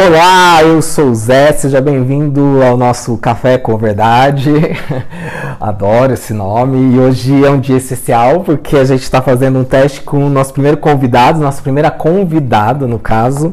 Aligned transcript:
Olá, 0.00 0.62
eu 0.62 0.80
sou 0.80 1.06
o 1.06 1.14
Zé, 1.14 1.52
seja 1.52 1.80
bem-vindo 1.80 2.62
ao 2.62 2.76
nosso 2.76 3.18
Café 3.18 3.58
com 3.58 3.76
Verdade. 3.76 4.48
Adoro 5.58 6.12
esse 6.12 6.32
nome 6.32 6.94
e 6.94 7.00
hoje 7.00 7.44
é 7.44 7.50
um 7.50 7.58
dia 7.58 7.76
especial 7.76 8.42
porque 8.44 8.76
a 8.76 8.84
gente 8.84 9.02
está 9.02 9.20
fazendo 9.20 9.58
um 9.58 9.64
teste 9.64 10.02
com 10.02 10.24
o 10.24 10.30
nosso 10.30 10.52
primeiro 10.52 10.76
convidado, 10.76 11.40
nossa 11.40 11.60
primeira 11.60 11.90
convidada, 11.90 12.86
no 12.86 13.00
caso. 13.00 13.52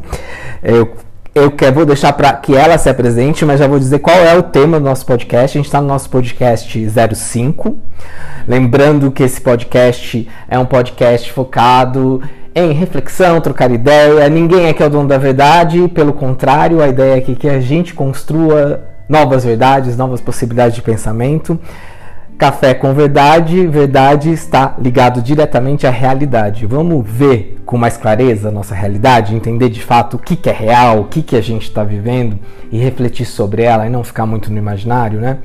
Eu, 0.61 0.93
eu 1.33 1.49
quero, 1.49 1.73
vou 1.73 1.85
deixar 1.85 2.13
para 2.13 2.31
que 2.33 2.55
ela 2.55 2.77
se 2.77 2.89
apresente, 2.89 3.43
mas 3.43 3.59
já 3.59 3.67
vou 3.67 3.79
dizer 3.79 3.97
qual 3.97 4.15
é 4.15 4.37
o 4.37 4.43
tema 4.43 4.79
do 4.79 4.85
nosso 4.85 5.03
podcast. 5.03 5.57
A 5.57 5.59
gente 5.59 5.65
está 5.65 5.81
no 5.81 5.87
nosso 5.87 6.11
podcast 6.11 6.87
05. 7.15 7.75
Lembrando 8.47 9.09
que 9.09 9.23
esse 9.23 9.41
podcast 9.41 10.29
é 10.47 10.59
um 10.59 10.65
podcast 10.65 11.31
focado 11.31 12.21
em 12.55 12.71
reflexão, 12.71 13.41
trocar 13.41 13.69
ideia. 13.69 14.29
Ninguém 14.29 14.69
aqui 14.69 14.81
é 14.81 14.85
o 14.87 14.89
dono 14.89 15.09
da 15.09 15.17
verdade, 15.17 15.89
pelo 15.89 16.13
contrário, 16.13 16.81
a 16.81 16.87
ideia 16.87 17.17
aqui 17.17 17.33
é 17.33 17.35
que 17.35 17.49
a 17.49 17.59
gente 17.59 17.93
construa 17.93 18.85
novas 19.09 19.43
verdades, 19.43 19.97
novas 19.97 20.21
possibilidades 20.21 20.75
de 20.75 20.81
pensamento. 20.81 21.59
Café 22.37 22.73
com 22.73 22.93
verdade, 22.93 23.65
verdade 23.67 24.29
está 24.29 24.75
ligado 24.79 25.21
diretamente 25.21 25.85
à 25.87 25.89
realidade. 25.89 26.65
Vamos 26.65 27.05
ver 27.07 27.61
com 27.65 27.77
mais 27.77 27.97
clareza 27.97 28.49
a 28.49 28.51
nossa 28.51 28.75
realidade, 28.75 29.35
entender 29.35 29.69
de 29.69 29.81
fato 29.81 30.15
o 30.15 30.19
que, 30.19 30.35
que 30.35 30.49
é 30.49 30.53
real, 30.53 30.99
o 30.99 31.05
que, 31.05 31.21
que 31.21 31.35
a 31.35 31.41
gente 31.41 31.63
está 31.63 31.83
vivendo 31.83 32.37
e 32.71 32.77
refletir 32.77 33.25
sobre 33.25 33.63
ela 33.63 33.85
e 33.85 33.89
não 33.89 34.03
ficar 34.03 34.25
muito 34.25 34.51
no 34.51 34.57
imaginário, 34.57 35.19
né? 35.19 35.37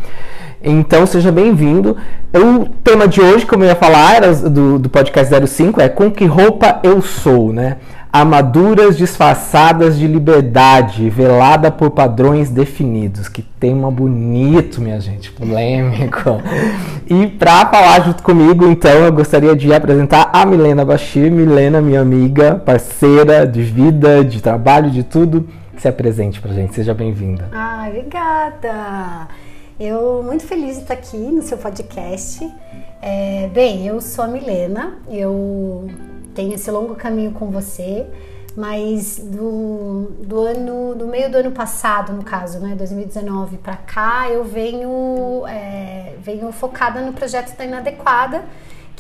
Então 0.62 1.06
seja 1.06 1.32
bem-vindo. 1.32 1.96
O 2.34 2.66
tema 2.84 3.08
de 3.08 3.20
hoje, 3.20 3.46
como 3.46 3.64
eu 3.64 3.68
ia 3.68 3.74
falar, 3.74 4.16
era 4.16 4.34
do, 4.34 4.78
do 4.78 4.90
podcast 4.90 5.34
05, 5.46 5.80
é 5.80 5.88
Com 5.88 6.10
que 6.10 6.26
roupa 6.26 6.80
eu 6.82 7.00
sou, 7.00 7.52
né? 7.52 7.78
Armaduras 8.12 8.98
disfarçadas 8.98 9.96
de 9.96 10.06
liberdade, 10.06 11.08
velada 11.08 11.70
por 11.70 11.92
padrões 11.92 12.50
definidos. 12.50 13.28
Que 13.28 13.40
tema 13.40 13.90
bonito, 13.90 14.82
minha 14.82 15.00
gente, 15.00 15.30
polêmico. 15.30 16.42
e 17.08 17.26
para 17.28 17.66
falar 17.66 18.00
junto 18.04 18.22
comigo, 18.22 18.66
então, 18.66 18.90
eu 18.90 19.12
gostaria 19.12 19.56
de 19.56 19.72
apresentar 19.72 20.28
a 20.32 20.44
Milena 20.44 20.84
Bashir. 20.84 21.30
Milena, 21.30 21.80
minha 21.80 22.00
amiga, 22.00 22.56
parceira 22.56 23.46
de 23.46 23.62
vida, 23.62 24.24
de 24.24 24.42
trabalho, 24.42 24.90
de 24.90 25.04
tudo. 25.04 25.48
Se 25.78 25.88
apresente 25.88 26.38
pra 26.40 26.52
gente, 26.52 26.74
seja 26.74 26.92
bem-vinda. 26.92 27.48
Ah, 27.54 27.86
obrigada! 27.88 29.28
Eu 29.80 30.22
muito 30.22 30.44
feliz 30.44 30.76
de 30.76 30.82
estar 30.82 30.92
aqui 30.92 31.16
no 31.16 31.40
seu 31.40 31.56
podcast. 31.56 32.46
É, 33.00 33.48
bem, 33.50 33.86
eu 33.86 33.98
sou 34.02 34.22
a 34.22 34.28
Milena, 34.28 34.98
eu 35.08 35.88
tenho 36.34 36.52
esse 36.52 36.70
longo 36.70 36.94
caminho 36.94 37.32
com 37.32 37.50
você, 37.50 38.06
mas 38.54 39.18
do, 39.18 40.12
do 40.22 40.38
ano, 40.38 40.94
do 40.94 41.06
meio 41.06 41.30
do 41.30 41.38
ano 41.38 41.52
passado, 41.52 42.12
no 42.12 42.22
caso, 42.22 42.60
né, 42.60 42.74
2019 42.74 43.56
para 43.56 43.74
cá, 43.74 44.28
eu 44.28 44.44
venho, 44.44 45.46
é, 45.48 46.14
venho 46.20 46.52
focada 46.52 47.00
no 47.00 47.14
projeto 47.14 47.56
da 47.56 47.64
Inadequada 47.64 48.44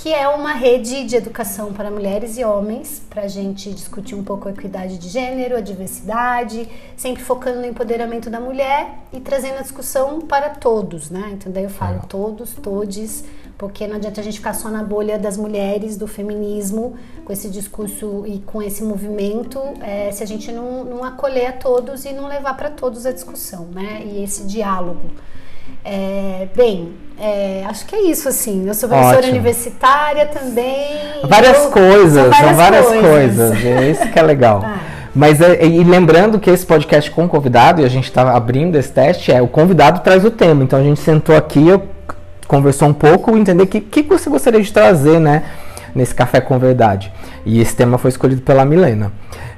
que 0.00 0.14
é 0.14 0.26
uma 0.26 0.54
rede 0.54 1.04
de 1.04 1.14
educação 1.14 1.74
para 1.74 1.90
mulheres 1.90 2.38
e 2.38 2.42
homens, 2.42 3.02
para 3.10 3.24
a 3.24 3.28
gente 3.28 3.70
discutir 3.70 4.14
um 4.14 4.24
pouco 4.24 4.48
a 4.48 4.50
equidade 4.50 4.96
de 4.96 5.10
gênero, 5.10 5.54
a 5.54 5.60
diversidade, 5.60 6.66
sempre 6.96 7.22
focando 7.22 7.60
no 7.60 7.66
empoderamento 7.66 8.30
da 8.30 8.40
mulher 8.40 8.94
e 9.12 9.20
trazendo 9.20 9.58
a 9.58 9.60
discussão 9.60 10.22
para 10.22 10.48
todos, 10.48 11.10
né? 11.10 11.32
Então 11.34 11.52
daí 11.52 11.64
eu 11.64 11.70
falo 11.70 12.00
todos, 12.08 12.54
todes, 12.54 13.26
porque 13.58 13.86
não 13.86 13.96
adianta 13.96 14.22
a 14.22 14.24
gente 14.24 14.38
ficar 14.38 14.54
só 14.54 14.70
na 14.70 14.82
bolha 14.82 15.18
das 15.18 15.36
mulheres, 15.36 15.98
do 15.98 16.06
feminismo, 16.06 16.96
com 17.22 17.30
esse 17.30 17.50
discurso 17.50 18.24
e 18.26 18.38
com 18.38 18.62
esse 18.62 18.82
movimento, 18.82 19.60
é, 19.82 20.10
se 20.12 20.22
a 20.22 20.26
gente 20.26 20.50
não, 20.50 20.82
não 20.82 21.04
acolher 21.04 21.48
a 21.48 21.52
todos 21.52 22.06
e 22.06 22.12
não 22.14 22.26
levar 22.26 22.56
para 22.56 22.70
todos 22.70 23.04
a 23.04 23.12
discussão, 23.12 23.66
né? 23.66 24.02
E 24.06 24.24
esse 24.24 24.44
diálogo. 24.44 25.10
É, 25.84 26.46
bem, 26.54 26.92
é, 27.18 27.64
acho 27.68 27.84
que 27.86 27.94
é 27.94 28.02
isso, 28.02 28.28
assim. 28.28 28.66
Eu 28.66 28.74
sou 28.74 28.88
professora 28.88 29.18
Ótimo. 29.18 29.32
universitária 29.32 30.26
também. 30.26 30.98
Várias 31.24 31.64
eu, 31.64 31.70
coisas, 31.70 32.30
várias 32.30 32.36
são 32.38 32.54
várias 32.54 32.86
coisas. 32.86 33.58
coisas. 33.58 33.64
É 33.64 33.90
isso 33.90 34.08
que 34.08 34.18
é 34.18 34.22
legal. 34.22 34.62
ah. 34.64 34.78
Mas 35.14 35.40
é, 35.40 35.64
e 35.66 35.82
lembrando 35.82 36.38
que 36.38 36.48
esse 36.48 36.64
podcast 36.64 37.10
com 37.10 37.28
convidado, 37.28 37.82
e 37.82 37.84
a 37.84 37.88
gente 37.88 38.04
está 38.04 38.34
abrindo 38.34 38.76
esse 38.76 38.92
teste, 38.92 39.32
é 39.32 39.42
o 39.42 39.48
convidado 39.48 40.00
traz 40.00 40.24
o 40.24 40.30
tema. 40.30 40.62
Então 40.62 40.78
a 40.78 40.82
gente 40.82 41.00
sentou 41.00 41.36
aqui, 41.36 41.66
eu 41.66 41.82
conversou 42.46 42.88
um 42.88 42.92
pouco, 42.94 43.36
entender 43.36 43.62
o 43.62 43.66
que, 43.66 43.80
que 43.80 44.02
você 44.02 44.30
gostaria 44.30 44.62
de 44.62 44.72
trazer, 44.72 45.18
né? 45.18 45.42
Nesse 45.94 46.14
Café 46.14 46.40
com 46.40 46.58
Verdade. 46.58 47.12
E 47.44 47.60
esse 47.60 47.74
tema 47.74 47.98
foi 47.98 48.10
escolhido 48.10 48.42
pela 48.42 48.64
Milena. 48.64 49.12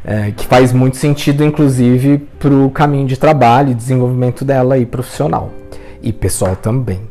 É, 0.04 0.32
que 0.34 0.46
faz 0.46 0.72
muito 0.72 0.96
sentido, 0.96 1.44
inclusive, 1.44 2.18
para 2.38 2.52
o 2.52 2.70
caminho 2.70 3.06
de 3.06 3.16
trabalho 3.16 3.70
e 3.70 3.74
desenvolvimento 3.74 4.44
dela 4.44 4.74
aí 4.74 4.84
profissional 4.84 5.50
e 6.02 6.12
pessoal 6.12 6.56
também. 6.56 7.08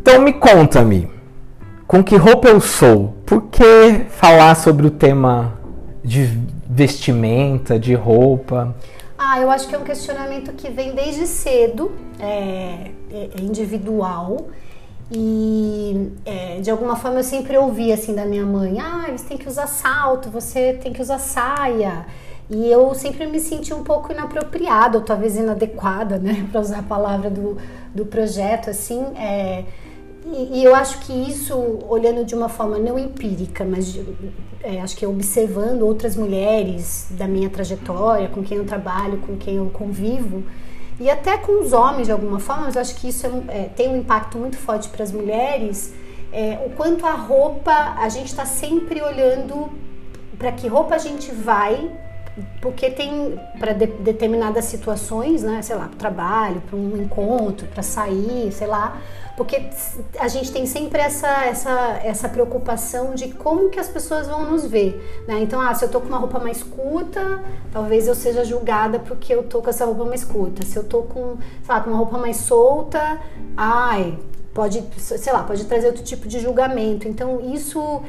Então 0.00 0.20
me 0.20 0.32
conta-me, 0.32 1.10
com 1.86 2.02
que 2.02 2.16
roupa 2.16 2.48
eu 2.48 2.60
sou? 2.60 3.14
Por 3.24 3.42
que 3.42 4.06
falar 4.08 4.54
sobre 4.54 4.86
o 4.86 4.90
tema 4.90 5.58
de 6.02 6.24
vestimenta, 6.68 7.78
de 7.78 7.94
roupa? 7.94 8.74
Ah, 9.18 9.40
eu 9.40 9.50
acho 9.50 9.68
que 9.68 9.74
é 9.74 9.78
um 9.78 9.84
questionamento 9.84 10.52
que 10.52 10.70
vem 10.70 10.94
desde 10.94 11.26
cedo, 11.26 11.92
é, 12.20 12.90
é, 13.10 13.30
é 13.38 13.40
individual. 13.40 14.48
E 15.10 16.12
é, 16.24 16.60
de 16.60 16.70
alguma 16.70 16.96
forma 16.96 17.20
eu 17.20 17.24
sempre 17.24 17.56
ouvi 17.56 17.92
assim 17.92 18.14
da 18.14 18.24
minha 18.24 18.44
mãe: 18.44 18.78
ah, 18.80 19.06
você 19.16 19.24
tem 19.24 19.38
que 19.38 19.48
usar 19.48 19.66
salto, 19.66 20.28
você 20.30 20.72
tem 20.74 20.92
que 20.92 21.00
usar 21.00 21.18
saia. 21.18 22.06
E 22.48 22.70
eu 22.70 22.94
sempre 22.94 23.26
me 23.26 23.40
senti 23.40 23.74
um 23.74 23.82
pouco 23.82 24.12
inapropriada, 24.12 24.98
ou 24.98 25.04
talvez 25.04 25.36
inadequada, 25.36 26.18
né, 26.18 26.46
para 26.50 26.60
usar 26.60 26.78
a 26.78 26.82
palavra 26.82 27.28
do, 27.28 27.56
do 27.94 28.06
projeto, 28.06 28.70
assim. 28.70 29.02
É, 29.16 29.64
e, 30.24 30.60
e, 30.60 30.64
eu 30.64 30.74
acho 30.74 31.00
que 31.00 31.12
isso, 31.12 31.54
olhando 31.88 32.24
de 32.24 32.34
uma 32.34 32.48
forma 32.48 32.78
não 32.78 32.98
empírica, 32.98 33.64
mas 33.64 33.98
é, 34.62 34.80
acho 34.80 34.96
que 34.96 35.06
observando 35.06 35.82
outras 35.82 36.16
mulheres 36.16 37.06
da 37.10 37.26
minha 37.28 37.48
trajetória, 37.48 38.28
com 38.28 38.42
quem 38.42 38.58
eu 38.58 38.64
trabalho, 38.64 39.18
com 39.18 39.36
quem 39.36 39.56
eu 39.56 39.70
convivo, 39.70 40.44
e 40.98 41.10
até 41.10 41.36
com 41.36 41.60
os 41.62 41.72
homens 41.72 42.06
de 42.06 42.12
alguma 42.12 42.40
forma, 42.40 42.64
mas 42.66 42.74
eu 42.74 42.80
acho 42.80 42.94
que 42.96 43.08
isso 43.08 43.26
é, 43.26 43.30
é, 43.48 43.62
tem 43.64 43.88
um 43.88 43.98
impacto 43.98 44.38
muito 44.38 44.56
forte 44.56 44.88
para 44.88 45.02
as 45.02 45.12
mulheres. 45.12 45.92
É, 46.32 46.58
o 46.66 46.70
quanto 46.70 47.04
a 47.04 47.12
roupa, 47.12 47.72
a 47.98 48.08
gente 48.08 48.28
está 48.28 48.46
sempre 48.46 49.02
olhando 49.02 49.70
para 50.38 50.52
que 50.52 50.66
roupa 50.66 50.94
a 50.94 50.98
gente 50.98 51.30
vai 51.32 51.90
porque 52.60 52.90
tem 52.90 53.40
para 53.58 53.72
de, 53.72 53.86
determinadas 53.86 54.66
situações, 54.66 55.42
né, 55.42 55.62
sei 55.62 55.76
lá, 55.76 55.86
para 55.86 55.96
trabalho, 55.96 56.60
para 56.60 56.76
um 56.76 56.96
encontro, 56.96 57.66
para 57.68 57.82
sair, 57.82 58.52
sei 58.52 58.66
lá, 58.66 59.00
porque 59.36 59.68
a 60.18 60.28
gente 60.28 60.50
tem 60.50 60.64
sempre 60.64 61.00
essa, 61.00 61.44
essa, 61.44 62.00
essa 62.02 62.28
preocupação 62.28 63.14
de 63.14 63.28
como 63.28 63.68
que 63.68 63.78
as 63.78 63.88
pessoas 63.88 64.26
vão 64.26 64.50
nos 64.50 64.64
ver, 64.64 65.24
né? 65.28 65.40
Então, 65.40 65.60
ah, 65.60 65.74
se 65.74 65.84
eu 65.84 65.90
tô 65.90 66.00
com 66.00 66.08
uma 66.08 66.18
roupa 66.18 66.38
mais 66.38 66.62
curta, 66.62 67.42
talvez 67.70 68.08
eu 68.08 68.14
seja 68.14 68.44
julgada 68.44 68.98
porque 68.98 69.34
eu 69.34 69.42
tô 69.42 69.60
com 69.60 69.68
essa 69.68 69.84
roupa 69.84 70.06
mais 70.06 70.24
curta. 70.24 70.64
Se 70.64 70.76
eu 70.76 70.84
tô 70.84 71.02
com, 71.02 71.36
sei 71.62 71.74
lá, 71.74 71.80
com 71.82 71.90
uma 71.90 71.98
roupa 71.98 72.16
mais 72.16 72.38
solta, 72.38 73.20
ai, 73.54 74.18
pode, 74.54 74.82
sei 74.96 75.32
lá, 75.32 75.42
pode 75.42 75.66
trazer 75.66 75.88
outro 75.88 76.02
tipo 76.02 76.26
de 76.26 76.40
julgamento. 76.40 77.06
Então, 77.06 77.38
isso 77.52 78.02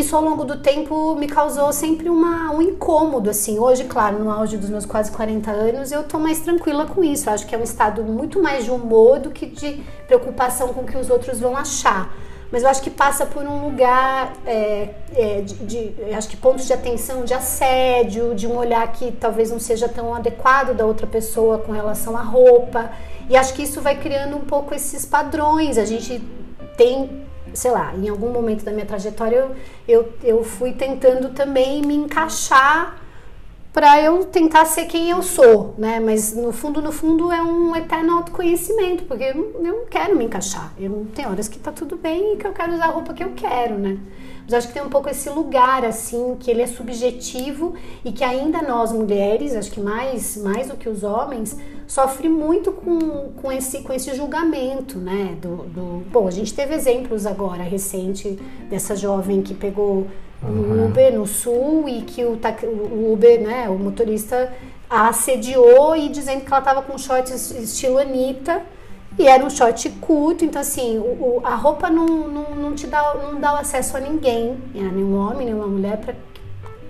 isso 0.00 0.16
ao 0.16 0.22
longo 0.22 0.44
do 0.44 0.58
tempo 0.58 1.14
me 1.14 1.26
causou 1.26 1.72
sempre 1.72 2.08
uma, 2.08 2.50
um 2.50 2.60
incômodo, 2.60 3.30
assim. 3.30 3.58
Hoje, 3.58 3.84
claro, 3.84 4.18
no 4.18 4.30
auge 4.30 4.56
dos 4.56 4.68
meus 4.68 4.84
quase 4.84 5.10
40 5.12 5.50
anos, 5.50 5.92
eu 5.92 6.02
tô 6.02 6.18
mais 6.18 6.40
tranquila 6.40 6.86
com 6.86 7.04
isso. 7.04 7.28
Eu 7.28 7.34
acho 7.34 7.46
que 7.46 7.54
é 7.54 7.58
um 7.58 7.62
estado 7.62 8.02
muito 8.02 8.42
mais 8.42 8.64
de 8.64 8.70
humor 8.70 9.18
do 9.18 9.30
que 9.30 9.46
de 9.46 9.82
preocupação 10.06 10.68
com 10.68 10.80
o 10.80 10.84
que 10.84 10.96
os 10.96 11.08
outros 11.08 11.40
vão 11.40 11.56
achar. 11.56 12.12
Mas 12.50 12.62
eu 12.62 12.68
acho 12.68 12.82
que 12.82 12.90
passa 12.90 13.26
por 13.26 13.44
um 13.44 13.64
lugar 13.64 14.32
é, 14.46 14.90
é, 15.14 15.40
de, 15.40 15.54
de 15.54 16.14
acho 16.14 16.28
que 16.28 16.36
pontos 16.36 16.66
de 16.66 16.72
atenção, 16.72 17.24
de 17.24 17.34
assédio, 17.34 18.34
de 18.34 18.46
um 18.46 18.56
olhar 18.56 18.86
que 18.92 19.10
talvez 19.12 19.50
não 19.50 19.58
seja 19.58 19.88
tão 19.88 20.14
adequado 20.14 20.74
da 20.74 20.84
outra 20.84 21.06
pessoa 21.06 21.58
com 21.58 21.72
relação 21.72 22.16
à 22.16 22.22
roupa. 22.22 22.90
E 23.28 23.36
acho 23.36 23.52
que 23.54 23.62
isso 23.62 23.80
vai 23.80 23.96
criando 23.96 24.36
um 24.36 24.44
pouco 24.44 24.74
esses 24.74 25.04
padrões. 25.04 25.76
A 25.76 25.84
gente 25.84 26.22
tem 26.76 27.26
sei 27.56 27.70
lá, 27.70 27.94
em 27.94 28.08
algum 28.08 28.30
momento 28.30 28.64
da 28.64 28.72
minha 28.72 28.86
trajetória 28.86 29.36
eu, 29.36 29.56
eu, 29.88 30.12
eu 30.22 30.44
fui 30.44 30.72
tentando 30.72 31.30
também 31.30 31.82
me 31.82 31.94
encaixar 31.94 33.00
para 33.76 34.00
eu 34.00 34.24
tentar 34.24 34.64
ser 34.64 34.86
quem 34.86 35.10
eu 35.10 35.22
sou, 35.22 35.74
né? 35.76 36.00
Mas 36.00 36.34
no 36.34 36.50
fundo, 36.50 36.80
no 36.80 36.90
fundo 36.90 37.30
é 37.30 37.42
um 37.42 37.76
eterno 37.76 38.16
autoconhecimento, 38.16 39.04
porque 39.04 39.24
eu 39.24 39.60
não, 39.60 39.84
quero 39.84 40.16
me 40.16 40.24
encaixar. 40.24 40.72
Eu 40.78 41.06
tem 41.14 41.26
horas 41.26 41.46
que 41.46 41.58
tá 41.58 41.70
tudo 41.70 41.94
bem 41.94 42.32
e 42.32 42.36
que 42.38 42.46
eu 42.46 42.54
quero 42.54 42.72
usar 42.72 42.86
a 42.86 42.90
roupa 42.90 43.12
que 43.12 43.22
eu 43.22 43.32
quero, 43.36 43.76
né? 43.78 43.98
Mas 44.44 44.54
acho 44.54 44.68
que 44.68 44.72
tem 44.72 44.82
um 44.82 44.88
pouco 44.88 45.10
esse 45.10 45.28
lugar 45.28 45.84
assim, 45.84 46.38
que 46.40 46.50
ele 46.50 46.62
é 46.62 46.66
subjetivo 46.66 47.74
e 48.02 48.12
que 48.12 48.24
ainda 48.24 48.62
nós 48.62 48.92
mulheres, 48.92 49.54
acho 49.54 49.70
que 49.70 49.80
mais 49.80 50.38
mais 50.38 50.68
do 50.68 50.76
que 50.76 50.88
os 50.88 51.02
homens, 51.02 51.58
sofre 51.86 52.28
muito 52.28 52.72
com, 52.72 53.30
com, 53.40 53.52
esse, 53.52 53.82
com 53.82 53.92
esse 53.92 54.14
julgamento, 54.14 54.98
né? 54.98 55.36
Do, 55.40 55.56
do, 55.64 56.04
bom, 56.10 56.26
a 56.26 56.30
gente 56.30 56.52
teve 56.52 56.74
exemplos 56.74 57.26
agora 57.26 57.62
recente 57.62 58.38
dessa 58.68 58.96
jovem 58.96 59.42
que 59.42 59.54
pegou 59.54 60.06
uhum. 60.42 60.82
o 60.82 60.86
Uber 60.86 61.14
no 61.14 61.26
sul 61.26 61.88
e 61.88 62.02
que 62.02 62.24
o, 62.24 62.38
o 62.72 63.12
Uber, 63.12 63.40
né, 63.40 63.68
o 63.68 63.78
motorista 63.78 64.52
a 64.88 65.08
assediou 65.08 65.96
e 65.96 66.08
dizendo 66.08 66.42
que 66.42 66.48
ela 66.48 66.58
estava 66.58 66.82
com 66.82 66.96
shorts 66.96 67.50
estilo 67.50 67.98
Anitta 67.98 68.62
e 69.18 69.26
era 69.26 69.44
um 69.44 69.50
short 69.50 69.88
curto, 70.00 70.44
então 70.44 70.60
assim, 70.60 70.98
o, 70.98 71.02
o, 71.02 71.40
a 71.42 71.54
roupa 71.54 71.88
não, 71.88 72.06
não, 72.06 72.54
não, 72.54 72.74
te 72.74 72.86
dá, 72.86 73.14
não 73.14 73.40
dá 73.40 73.58
acesso 73.58 73.96
a 73.96 74.00
ninguém, 74.00 74.58
a 74.74 74.78
nenhum 74.78 75.16
homem, 75.16 75.46
nenhuma 75.46 75.66
mulher, 75.66 75.98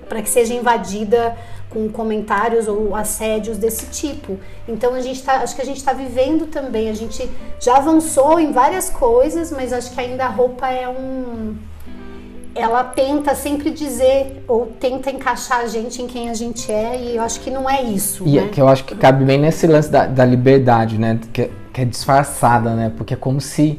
para 0.09 0.23
que 0.23 0.29
seja 0.29 0.53
invadida 0.53 1.37
com 1.77 1.91
comentários 1.91 2.67
ou 2.67 2.97
assédios 2.97 3.59
desse 3.59 3.87
tipo. 3.91 4.39
Então 4.67 4.95
a 4.95 5.01
gente 5.03 5.23
tá, 5.23 5.35
acho 5.43 5.55
que 5.55 5.61
a 5.61 5.65
gente 5.65 5.77
está 5.77 5.93
vivendo 5.93 6.47
também, 6.47 6.89
a 6.89 6.95
gente 6.95 7.29
já 7.61 7.77
avançou 7.77 8.41
em 8.41 8.51
várias 8.51 8.89
coisas, 8.89 9.53
mas 9.53 9.75
acho 9.75 9.93
que 9.93 10.01
ainda 10.01 10.25
a 10.25 10.29
roupa 10.29 10.67
é 10.69 10.89
um 10.89 11.55
ela 12.55 12.83
tenta 12.83 13.35
sempre 13.35 13.71
dizer 13.71 14.43
ou 14.49 14.65
tenta 14.81 15.11
encaixar 15.11 15.61
a 15.61 15.67
gente 15.67 16.01
em 16.01 16.07
quem 16.07 16.31
a 16.31 16.35
gente 16.35 16.73
é 16.73 16.99
e 16.99 17.17
eu 17.17 17.23
acho 17.23 17.41
que 17.41 17.51
não 17.51 17.69
é 17.69 17.83
isso. 17.83 18.27
E 18.27 18.41
né? 18.41 18.49
que 18.49 18.59
eu 18.59 18.67
acho 18.67 18.83
que 18.85 18.95
cabe 18.95 19.23
bem 19.27 19.39
nesse 19.39 19.67
lance 19.67 19.91
da, 19.91 20.07
da 20.07 20.25
liberdade, 20.25 20.97
né? 20.97 21.21
Que, 21.35 21.51
que, 21.71 21.83
é 21.83 21.85
disfarçada, 21.85 22.73
né? 22.73 22.91
Porque 22.97 23.13
é 23.13 23.17
como 23.19 23.43
se 23.43 23.79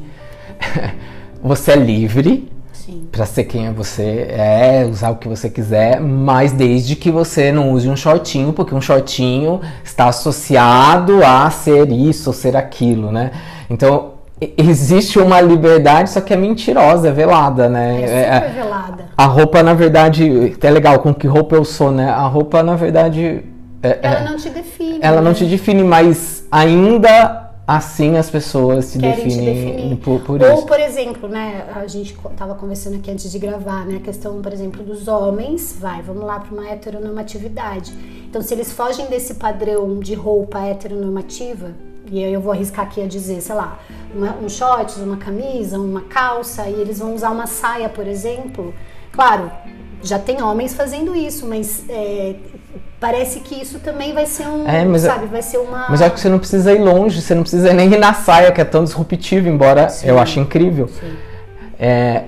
você 1.42 1.72
é 1.72 1.76
livre 1.76 2.48
para 3.10 3.26
ser 3.26 3.44
quem 3.44 3.66
é 3.66 3.72
você 3.72 4.28
é, 4.30 4.86
usar 4.88 5.10
o 5.10 5.16
que 5.16 5.28
você 5.28 5.48
quiser, 5.48 6.00
mas 6.00 6.52
desde 6.52 6.96
que 6.96 7.10
você 7.10 7.50
não 7.52 7.72
use 7.72 7.88
um 7.88 7.96
shortinho, 7.96 8.52
porque 8.52 8.74
um 8.74 8.80
shortinho 8.80 9.60
está 9.84 10.08
associado 10.08 11.24
a 11.24 11.48
ser 11.50 11.90
isso 11.90 12.30
ou 12.30 12.34
ser 12.34 12.56
aquilo, 12.56 13.10
né? 13.10 13.32
Então 13.68 14.18
existe 14.56 15.18
uma 15.18 15.40
liberdade, 15.40 16.10
só 16.10 16.20
que 16.20 16.32
é 16.32 16.36
mentirosa, 16.36 17.08
é 17.08 17.12
velada, 17.12 17.68
né? 17.68 18.02
É, 18.02 18.04
é 18.04 18.34
super 18.34 18.46
é, 18.46 18.52
velada. 18.52 19.04
A 19.16 19.24
roupa, 19.24 19.62
na 19.62 19.74
verdade, 19.74 20.56
é 20.60 20.70
legal 20.70 21.00
com 21.00 21.12
que 21.12 21.26
roupa 21.26 21.56
eu 21.56 21.64
sou, 21.64 21.90
né? 21.90 22.08
A 22.08 22.26
roupa, 22.26 22.62
na 22.62 22.76
verdade. 22.76 23.44
É, 23.82 23.98
ela 24.02 24.20
é, 24.20 24.24
não 24.24 24.36
te 24.36 24.48
define. 24.50 24.98
Ela 25.02 25.16
né? 25.16 25.22
não 25.22 25.34
te 25.34 25.44
define, 25.44 25.82
mas 25.82 26.46
ainda 26.50 27.47
assim 27.68 28.16
as 28.16 28.30
pessoas 28.30 28.86
se 28.86 28.96
definem 28.96 29.94
por, 29.96 30.20
por 30.20 30.42
Ou, 30.42 30.54
isso. 30.54 30.66
por 30.66 30.80
exemplo, 30.80 31.28
né? 31.28 31.66
A 31.76 31.86
gente 31.86 32.16
estava 32.30 32.54
conversando 32.54 32.96
aqui 32.96 33.10
antes 33.10 33.30
de 33.30 33.38
gravar, 33.38 33.84
né? 33.84 33.96
A 33.96 34.00
questão, 34.00 34.40
por 34.40 34.50
exemplo, 34.50 34.82
dos 34.82 35.06
homens, 35.06 35.76
vai, 35.78 36.00
vamos 36.00 36.24
lá 36.24 36.40
para 36.40 36.54
uma 36.54 36.66
heteronormatividade. 36.66 37.92
Então, 38.26 38.40
se 38.40 38.54
eles 38.54 38.72
fogem 38.72 39.04
desse 39.08 39.34
padrão 39.34 39.98
de 39.98 40.14
roupa 40.14 40.58
heteronormativa, 40.60 41.74
e 42.10 42.24
aí 42.24 42.32
eu 42.32 42.40
vou 42.40 42.52
arriscar 42.52 42.86
aqui 42.86 43.02
a 43.02 43.06
dizer, 43.06 43.42
sei 43.42 43.54
lá, 43.54 43.78
uma, 44.14 44.34
um 44.38 44.48
shorts, 44.48 44.96
uma 44.96 45.18
camisa, 45.18 45.78
uma 45.78 46.00
calça, 46.00 46.66
e 46.70 46.72
eles 46.72 46.98
vão 46.98 47.14
usar 47.14 47.28
uma 47.28 47.46
saia, 47.46 47.90
por 47.90 48.06
exemplo. 48.06 48.72
Claro, 49.12 49.50
já 50.02 50.18
tem 50.18 50.42
homens 50.42 50.74
fazendo 50.74 51.14
isso, 51.14 51.46
mas 51.46 51.84
é, 51.88 52.34
parece 53.00 53.40
que 53.40 53.54
isso 53.54 53.78
também 53.78 54.12
vai 54.12 54.26
ser 54.26 54.46
um, 54.46 54.66
é, 54.68 54.84
mas, 54.84 55.02
sabe, 55.02 55.26
vai 55.26 55.42
ser 55.42 55.58
uma... 55.58 55.86
Mas 55.88 56.02
acho 56.02 56.14
que 56.14 56.20
você 56.20 56.28
não 56.28 56.38
precisa 56.38 56.72
ir 56.72 56.80
longe, 56.80 57.20
você 57.20 57.34
não 57.34 57.42
precisa 57.42 57.72
nem 57.72 57.92
ir 57.92 57.98
na 57.98 58.14
saia, 58.14 58.52
que 58.52 58.60
é 58.60 58.64
tão 58.64 58.84
disruptivo, 58.84 59.48
embora 59.48 59.88
sim, 59.88 60.08
eu 60.08 60.18
ache 60.18 60.40
incrível. 60.40 60.88
É, 61.78 62.24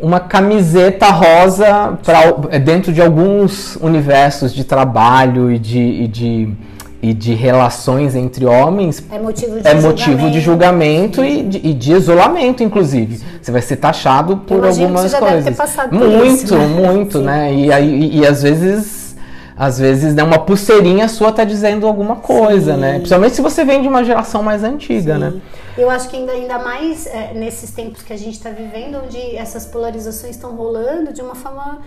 uma 0.00 0.20
camiseta 0.20 1.06
rosa 1.10 1.98
pra, 2.02 2.58
dentro 2.58 2.92
de 2.92 3.00
alguns 3.00 3.76
universos 3.76 4.52
de 4.52 4.64
trabalho 4.64 5.50
e 5.50 5.58
de, 5.58 5.78
e 5.78 6.08
de 6.08 6.54
e 7.02 7.12
de 7.12 7.34
relações 7.34 8.14
entre 8.14 8.46
homens 8.46 9.04
é 9.10 9.18
motivo 9.18 9.60
de 9.60 9.66
é 9.66 9.72
julgamento, 9.72 9.88
motivo 9.88 10.30
de 10.30 10.40
julgamento 10.40 11.24
e 11.24 11.42
de, 11.42 11.58
e 11.58 11.74
de, 11.74 11.92
isolamento, 11.92 12.62
inclusive. 12.62 13.16
Sim. 13.16 13.26
Você 13.42 13.50
vai 13.50 13.60
ser 13.60 13.76
taxado 13.76 14.36
por 14.36 14.64
algumas 14.64 15.12
que 15.12 15.18
coisas. 15.18 15.44
Deve 15.44 15.50
ter 15.50 15.56
passado 15.56 15.92
muito, 15.92 16.44
isso, 16.44 16.56
né? 16.56 16.66
muito, 16.68 17.18
Sim. 17.18 17.24
né? 17.24 17.52
E, 17.52 17.72
aí, 17.72 18.18
e, 18.18 18.24
às 18.24 18.40
vezes, 18.44 19.16
às 19.56 19.80
vezes, 19.80 20.14
né, 20.14 20.22
uma 20.22 20.38
pulseirinha 20.38 21.08
sua 21.08 21.32
tá 21.32 21.42
dizendo 21.42 21.88
alguma 21.88 22.16
coisa, 22.16 22.74
Sim. 22.74 22.80
né? 22.80 22.92
Principalmente 22.94 23.34
se 23.34 23.42
você 23.42 23.64
vem 23.64 23.82
de 23.82 23.88
uma 23.88 24.04
geração 24.04 24.40
mais 24.40 24.62
antiga, 24.62 25.18
né? 25.18 25.32
Eu 25.76 25.90
acho 25.90 26.08
que 26.08 26.16
ainda, 26.16 26.30
ainda 26.30 26.58
mais 26.60 27.06
é, 27.06 27.32
nesses 27.34 27.72
tempos 27.72 28.02
que 28.02 28.12
a 28.12 28.18
gente 28.18 28.34
está 28.34 28.50
vivendo, 28.50 29.00
onde 29.04 29.18
essas 29.36 29.66
polarizações 29.66 30.36
estão 30.36 30.54
rolando 30.54 31.12
de 31.12 31.20
uma 31.20 31.34
forma 31.34 31.80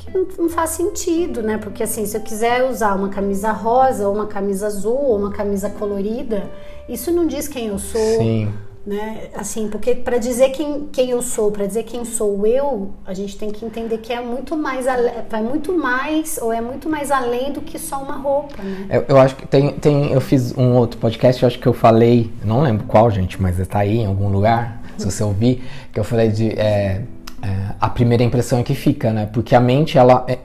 que 0.00 0.40
não, 0.40 0.48
faz 0.48 0.70
sentido, 0.70 1.42
né? 1.42 1.58
Porque 1.58 1.82
assim, 1.82 2.06
se 2.06 2.16
eu 2.16 2.20
quiser 2.20 2.64
usar 2.64 2.94
uma 2.94 3.10
camisa 3.10 3.52
rosa, 3.52 4.08
ou 4.08 4.14
uma 4.14 4.26
camisa 4.26 4.66
azul, 4.66 4.96
ou 4.96 5.18
uma 5.18 5.30
camisa 5.30 5.68
colorida, 5.68 6.50
isso 6.88 7.12
não 7.12 7.26
diz 7.26 7.46
quem 7.46 7.68
eu 7.68 7.78
sou. 7.78 8.18
Sim. 8.18 8.52
Né? 8.86 9.28
Assim, 9.34 9.68
porque 9.68 9.94
para 9.94 10.16
dizer 10.16 10.48
quem, 10.50 10.88
quem 10.90 11.10
eu 11.10 11.20
sou, 11.20 11.52
para 11.52 11.66
dizer 11.66 11.82
quem 11.82 12.02
sou 12.06 12.46
eu, 12.46 12.92
a 13.04 13.12
gente 13.12 13.36
tem 13.36 13.50
que 13.50 13.62
entender 13.62 13.98
que 13.98 14.10
é 14.10 14.22
muito 14.22 14.56
mais 14.56 14.86
é 14.86 15.40
muito 15.42 15.76
mais 15.76 16.38
ou 16.40 16.50
é 16.50 16.62
muito 16.62 16.88
mais 16.88 17.10
além 17.10 17.52
do 17.52 17.60
que 17.60 17.78
só 17.78 18.02
uma 18.02 18.16
roupa, 18.16 18.62
né? 18.62 18.86
Eu, 18.88 19.04
eu 19.06 19.18
acho 19.18 19.36
que 19.36 19.46
tem, 19.46 19.72
tem 19.74 20.10
eu 20.12 20.20
fiz 20.20 20.56
um 20.56 20.72
outro 20.76 20.98
podcast, 20.98 21.42
eu 21.42 21.46
acho 21.46 21.58
que 21.58 21.66
eu 21.66 21.74
falei, 21.74 22.32
não 22.42 22.62
lembro 22.62 22.86
qual, 22.86 23.10
gente, 23.10 23.40
mas 23.40 23.58
está 23.58 23.80
aí 23.80 23.98
em 23.98 24.06
algum 24.06 24.30
lugar, 24.30 24.80
se 24.96 25.04
você 25.04 25.22
ouvir, 25.22 25.62
que 25.92 26.00
eu 26.00 26.04
falei 26.04 26.30
de 26.30 26.48
é, 26.58 27.02
é, 27.42 27.74
a 27.80 27.88
primeira 27.88 28.22
impressão 28.22 28.58
é 28.58 28.62
que 28.62 28.74
fica, 28.74 29.12
né? 29.12 29.28
Porque 29.32 29.54
a 29.54 29.60
mente, 29.60 29.96
ela. 29.98 30.24
É, 30.28 30.38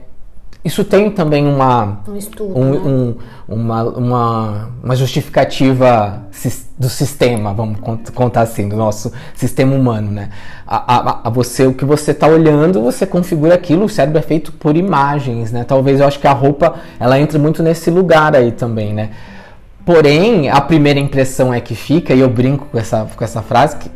isso 0.64 0.82
tem 0.82 1.10
também 1.10 1.46
uma. 1.46 2.00
Um 2.08 2.16
estudo. 2.16 2.58
Um, 2.58 2.70
né? 2.70 2.78
um, 2.78 3.14
uma, 3.48 3.82
uma, 3.84 4.68
uma 4.82 4.96
justificativa 4.96 6.22
do 6.76 6.88
sistema, 6.88 7.54
vamos 7.54 7.78
contar 8.12 8.42
assim, 8.42 8.68
do 8.68 8.76
nosso 8.76 9.12
sistema 9.34 9.74
humano, 9.74 10.10
né? 10.10 10.30
A, 10.66 10.96
a, 10.96 11.20
a 11.28 11.30
você, 11.30 11.66
o 11.66 11.72
que 11.72 11.84
você 11.84 12.10
está 12.10 12.26
olhando, 12.26 12.82
você 12.82 13.06
configura 13.06 13.54
aquilo, 13.54 13.84
o 13.84 13.88
cérebro 13.88 14.18
é 14.18 14.22
feito 14.22 14.52
por 14.52 14.76
imagens, 14.76 15.52
né? 15.52 15.64
Talvez 15.64 16.00
eu 16.00 16.06
acho 16.06 16.18
que 16.18 16.26
a 16.26 16.32
roupa, 16.32 16.74
ela 16.98 17.18
entra 17.20 17.38
muito 17.38 17.62
nesse 17.62 17.90
lugar 17.90 18.34
aí 18.34 18.50
também, 18.50 18.92
né? 18.92 19.10
Porém, 19.84 20.50
a 20.50 20.60
primeira 20.60 20.98
impressão 20.98 21.54
é 21.54 21.60
que 21.60 21.76
fica, 21.76 22.12
e 22.12 22.18
eu 22.18 22.28
brinco 22.28 22.66
com 22.66 22.76
essa, 22.76 23.06
com 23.16 23.22
essa 23.22 23.40
frase, 23.40 23.76
que 23.76 23.88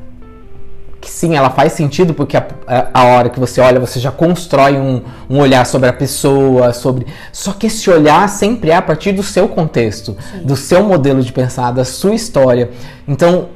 que 1.00 1.10
sim, 1.10 1.34
ela 1.34 1.48
faz 1.48 1.72
sentido 1.72 2.12
porque 2.12 2.36
a, 2.36 2.46
a, 2.92 3.04
hora 3.04 3.30
que 3.30 3.40
você 3.40 3.60
olha, 3.60 3.80
você 3.80 3.98
já 3.98 4.10
constrói 4.10 4.76
um, 4.76 5.02
um, 5.30 5.38
olhar 5.38 5.64
sobre 5.64 5.88
a 5.88 5.92
pessoa, 5.92 6.72
sobre. 6.74 7.06
Só 7.32 7.52
que 7.52 7.68
esse 7.68 7.88
olhar 7.88 8.28
sempre 8.28 8.70
é 8.70 8.74
a 8.74 8.82
partir 8.82 9.12
do 9.12 9.22
seu 9.22 9.48
contexto, 9.48 10.16
sim. 10.30 10.42
do 10.44 10.56
seu 10.56 10.82
modelo 10.82 11.22
de 11.22 11.32
pensar, 11.32 11.70
da 11.70 11.84
sua 11.84 12.14
história. 12.14 12.70
Então, 13.08 13.48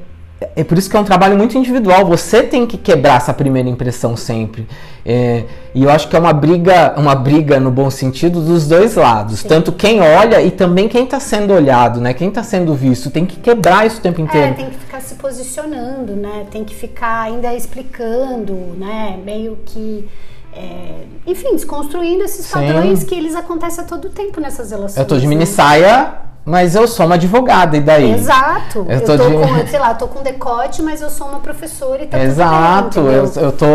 é 0.56 0.64
por 0.64 0.78
isso 0.78 0.88
que 0.88 0.96
é 0.96 1.00
um 1.00 1.04
trabalho 1.04 1.36
muito 1.36 1.56
individual. 1.56 2.04
Você 2.06 2.42
tem 2.42 2.66
que 2.66 2.76
quebrar 2.76 3.16
essa 3.16 3.32
primeira 3.32 3.68
impressão 3.68 4.16
sempre. 4.16 4.66
É, 5.04 5.44
e 5.74 5.82
eu 5.84 5.90
acho 5.90 6.08
que 6.08 6.16
é 6.16 6.18
uma 6.18 6.32
briga, 6.32 6.94
uma 6.96 7.14
briga 7.14 7.60
no 7.60 7.70
bom 7.70 7.90
sentido 7.90 8.40
dos 8.40 8.66
dois 8.66 8.94
lados. 8.94 9.40
Sim. 9.40 9.48
Tanto 9.48 9.72
quem 9.72 10.00
olha 10.00 10.40
e 10.42 10.50
também 10.50 10.88
quem 10.88 11.04
está 11.04 11.20
sendo 11.20 11.52
olhado, 11.52 12.00
né? 12.00 12.14
Quem 12.14 12.28
está 12.28 12.42
sendo 12.42 12.74
visto. 12.74 13.10
Tem 13.10 13.26
que 13.26 13.36
quebrar 13.36 13.86
isso 13.86 13.98
o 13.98 14.02
tempo 14.02 14.20
inteiro. 14.20 14.48
É, 14.48 14.52
tem 14.52 14.70
que 14.70 14.78
ficar 14.78 15.00
se 15.00 15.14
posicionando, 15.16 16.16
né? 16.16 16.46
Tem 16.50 16.64
que 16.64 16.74
ficar 16.74 17.22
ainda 17.22 17.54
explicando, 17.54 18.54
né? 18.78 19.18
Meio 19.24 19.58
que. 19.66 20.08
É, 20.56 21.04
enfim, 21.26 21.52
desconstruindo 21.52 22.22
esses 22.22 22.46
padrões 22.48 23.00
Sim. 23.00 23.06
que 23.06 23.14
eles 23.14 23.34
acontecem 23.34 23.84
a 23.84 23.86
todo 23.86 24.08
tempo 24.08 24.40
nessas 24.40 24.70
relações. 24.70 24.96
Eu 24.96 25.04
tô 25.04 25.18
de 25.18 25.26
mini 25.26 25.40
né? 25.40 25.46
saia 25.46 26.24
mas 26.44 26.74
eu 26.74 26.86
sou 26.86 27.06
uma 27.06 27.14
advogada, 27.14 27.76
e 27.76 27.80
daí? 27.80 28.12
Exato. 28.12 28.84
Eu 28.88 29.00
tô, 29.00 29.12
eu 29.12 29.18
tô 29.18 29.28
de... 29.28 29.34
com, 29.34 29.66
sei 29.66 29.78
lá, 29.78 29.94
tô 29.94 30.06
com 30.06 30.22
decote, 30.22 30.82
mas 30.82 31.00
eu 31.00 31.08
sou 31.08 31.26
uma 31.28 31.40
professora 31.40 32.02
e 32.02 32.06
tá 32.06 32.18
Exato. 32.22 33.00
Bem, 33.00 33.14
eu, 33.14 33.32
eu 33.36 33.52
tô. 33.52 33.66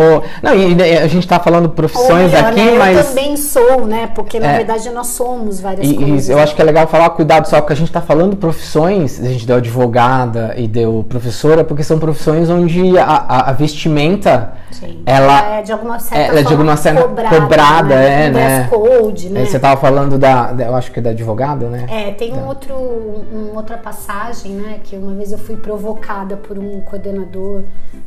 Não, 0.43 0.55
e 0.55 0.97
a 0.97 1.07
gente 1.07 1.27
tá 1.27 1.39
falando 1.39 1.69
profissões 1.69 2.31
melhor, 2.31 2.51
aqui, 2.51 2.65
né? 2.65 2.77
mas. 2.77 2.97
Eu 2.97 3.03
também 3.05 3.37
sou, 3.37 3.85
né? 3.85 4.09
Porque 4.13 4.39
na 4.39 4.51
é... 4.51 4.57
verdade 4.57 4.89
nós 4.91 5.07
somos 5.07 5.59
várias 5.59 5.87
e, 5.87 5.95
coisas. 5.95 6.29
E 6.29 6.31
eu 6.31 6.39
acho 6.39 6.55
que 6.55 6.61
é 6.61 6.65
legal 6.65 6.87
falar, 6.87 7.09
cuidado 7.11 7.47
só, 7.47 7.59
porque 7.59 7.73
a 7.73 7.75
gente 7.75 7.91
tá 7.91 8.01
falando 8.01 8.35
profissões, 8.35 9.19
a 9.19 9.27
gente 9.27 9.47
deu 9.47 9.57
advogada 9.57 10.53
e 10.55 10.67
deu 10.67 11.05
professora, 11.09 11.63
porque 11.63 11.83
são 11.83 11.97
profissões 11.97 12.49
onde 12.49 12.97
a, 12.97 13.03
a, 13.03 13.49
a 13.49 13.51
vestimenta. 13.53 14.53
Sim. 14.71 15.01
Ela 15.05 15.55
é 15.55 15.61
de 15.63 15.71
alguma 15.71 15.99
certa 15.99 16.23
ela 16.23 16.39
é 16.39 16.43
de 16.43 16.51
alguma 16.51 16.77
certa 16.77 17.01
cobrada, 17.01 17.35
cobrada 17.35 17.95
né? 17.95 18.25
é, 18.27 18.29
né? 18.29 18.67
Code, 18.69 19.29
né? 19.29 19.45
Você 19.45 19.59
tava 19.59 19.79
falando 19.81 20.17
da, 20.17 20.53
eu 20.59 20.75
acho 20.75 20.91
que 20.91 20.99
é 20.99 21.01
da 21.01 21.09
advogada, 21.09 21.67
né? 21.67 21.85
É, 21.89 22.11
tem 22.11 22.33
um 22.33 22.45
outro, 22.45 22.58
uma 22.71 23.57
outra 23.57 23.77
passagem, 23.77 24.53
né? 24.53 24.81
Que 24.83 24.95
uma 24.95 25.13
vez 25.13 25.31
eu 25.31 25.37
fui 25.37 25.55
provocada 25.55 26.35
por 26.35 26.57
um 26.57 26.81
coordenador, 26.81 27.63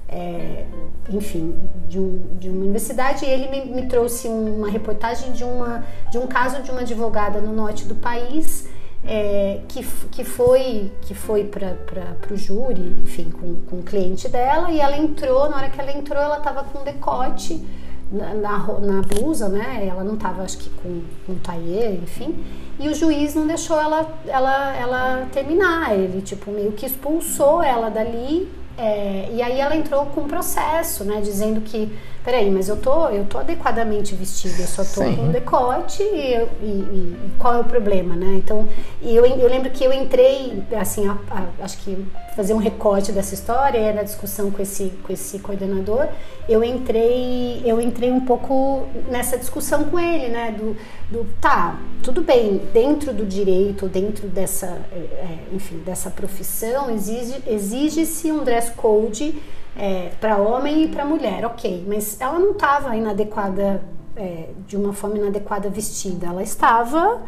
é, 0.09 0.67
enfim, 1.09 1.55
de, 1.89 1.99
um, 1.99 2.21
de, 2.39 2.49
uma 2.49 2.61
universidade 2.61 3.25
e 3.25 3.29
ele 3.29 3.49
me, 3.49 3.83
me 3.83 3.89
trouxe 3.89 4.29
uma 4.29 4.69
reportagem 4.69 5.33
de, 5.33 5.45
uma, 5.45 5.85
de 6.11 6.19
um 6.19 6.27
caso 6.27 6.63
de 6.63 6.71
uma 6.71 6.81
advogada 6.81 7.41
no 7.41 7.53
norte 7.53 7.85
do 7.85 7.95
país 7.95 8.69
é, 9.05 9.61
que, 9.69 9.85
que 10.11 10.25
foi 10.25 10.93
que 11.01 11.15
foi 11.15 11.45
para 11.45 12.17
o 12.31 12.37
júri, 12.37 12.97
enfim, 13.03 13.31
com, 13.31 13.57
com 13.63 13.83
cliente 13.83 14.29
dela 14.29 14.71
e 14.71 14.81
ela 14.81 14.97
entrou, 14.97 15.51
na 15.51 15.57
hora 15.57 15.71
que 15.71 15.81
ela 15.81 15.93
entrou 15.93 16.21
ela 16.21 16.39
estava 16.39 16.65
com 16.65 16.85
decote 16.85 17.65
na, 18.13 18.35
na, 18.35 19.03
blusa, 19.03 19.49
né? 19.49 19.87
Ela 19.89 20.05
não 20.05 20.15
estava, 20.15 20.43
acho 20.43 20.59
que 20.59 20.71
com, 20.71 21.03
com 21.27 21.35
tailleur, 21.37 21.95
enfim. 21.95 22.45
E 22.79 22.89
o 22.89 22.95
juiz 22.95 23.35
não 23.35 23.47
deixou 23.47 23.81
ela, 23.81 24.07
ela, 24.27 24.77
ela 24.77 25.29
terminar. 25.33 25.95
Ele, 25.95 26.21
tipo, 26.21 26.51
meio 26.51 26.73
que 26.73 26.85
expulsou 26.85 27.63
ela 27.63 27.89
dali. 27.89 28.49
É, 28.77 29.29
e 29.33 29.43
aí 29.43 29.61
ela 29.61 29.77
entrou 29.77 30.07
com 30.07 30.23
um 30.23 30.29
processo, 30.29 31.05
né? 31.05 31.21
Dizendo 31.21 31.61
que 31.61 31.91
peraí, 32.25 32.51
mas 32.51 32.69
eu 32.69 32.77
tô, 32.77 33.09
eu 33.09 33.25
tô 33.25 33.39
adequadamente 33.39 34.15
vestida, 34.15 34.63
eu 34.63 34.67
só 34.67 34.85
tô 34.85 35.03
Sim. 35.03 35.17
com 35.17 35.23
um 35.23 35.33
decote 35.33 36.03
e, 36.03 36.35
e, 36.63 36.67
e, 36.67 37.17
qual 37.39 37.55
é 37.55 37.61
o 37.61 37.65
problema, 37.65 38.15
né? 38.15 38.35
Então, 38.37 38.69
eu, 39.03 39.27
eu 39.27 39.49
lembro 39.49 39.71
que 39.71 39.85
eu 39.85 39.93
entrei, 39.93 40.63
assim, 40.79 41.09
a, 41.09 41.19
a, 41.31 41.65
acho 41.65 41.79
que 41.79 42.07
fazer 42.37 42.55
um 42.55 42.59
recorte 42.59 43.13
dessa 43.13 43.35
história, 43.35 43.93
na 43.93 44.03
discussão 44.03 44.51
com 44.51 44.63
esse, 44.63 44.91
com 45.03 45.13
esse 45.13 45.39
coordenador, 45.41 46.09
eu 46.49 46.63
entrei, 46.63 47.61
eu 47.65 47.81
entrei 47.81 48.11
um 48.11 48.21
pouco 48.21 48.87
nessa 49.11 49.37
discussão 49.37 49.85
com 49.85 49.99
ele, 49.99 50.29
né? 50.29 50.53
Do, 50.53 50.77
do 51.11 51.27
tá, 51.41 51.79
tudo 52.03 52.23
bem, 52.23 52.63
dentro 52.73 53.13
do 53.13 53.27
direito, 53.27 53.87
dentro 53.89 54.29
dessa, 54.29 54.67
é, 54.93 54.97
é 54.97 55.39
enfim, 55.53 55.79
dessa 55.85 56.11
profissão, 56.11 56.91
exige, 56.91 57.43
exige-se 57.47 58.31
um 58.31 58.45
dress 58.45 58.71
code 58.73 59.35
é, 59.77 60.11
para 60.21 60.37
homem 60.37 60.85
e 60.85 60.89
para 60.89 61.05
mulher, 61.05 61.45
ok, 61.45 61.85
mas 61.89 62.21
ela 62.21 62.39
não 62.39 62.51
estava 62.53 62.95
inadequada, 62.97 63.83
é, 64.17 64.49
de 64.67 64.77
uma 64.77 64.93
forma 64.93 65.19
inadequada 65.19 65.69
vestida, 65.69 66.27
ela 66.27 66.43
estava 66.43 67.23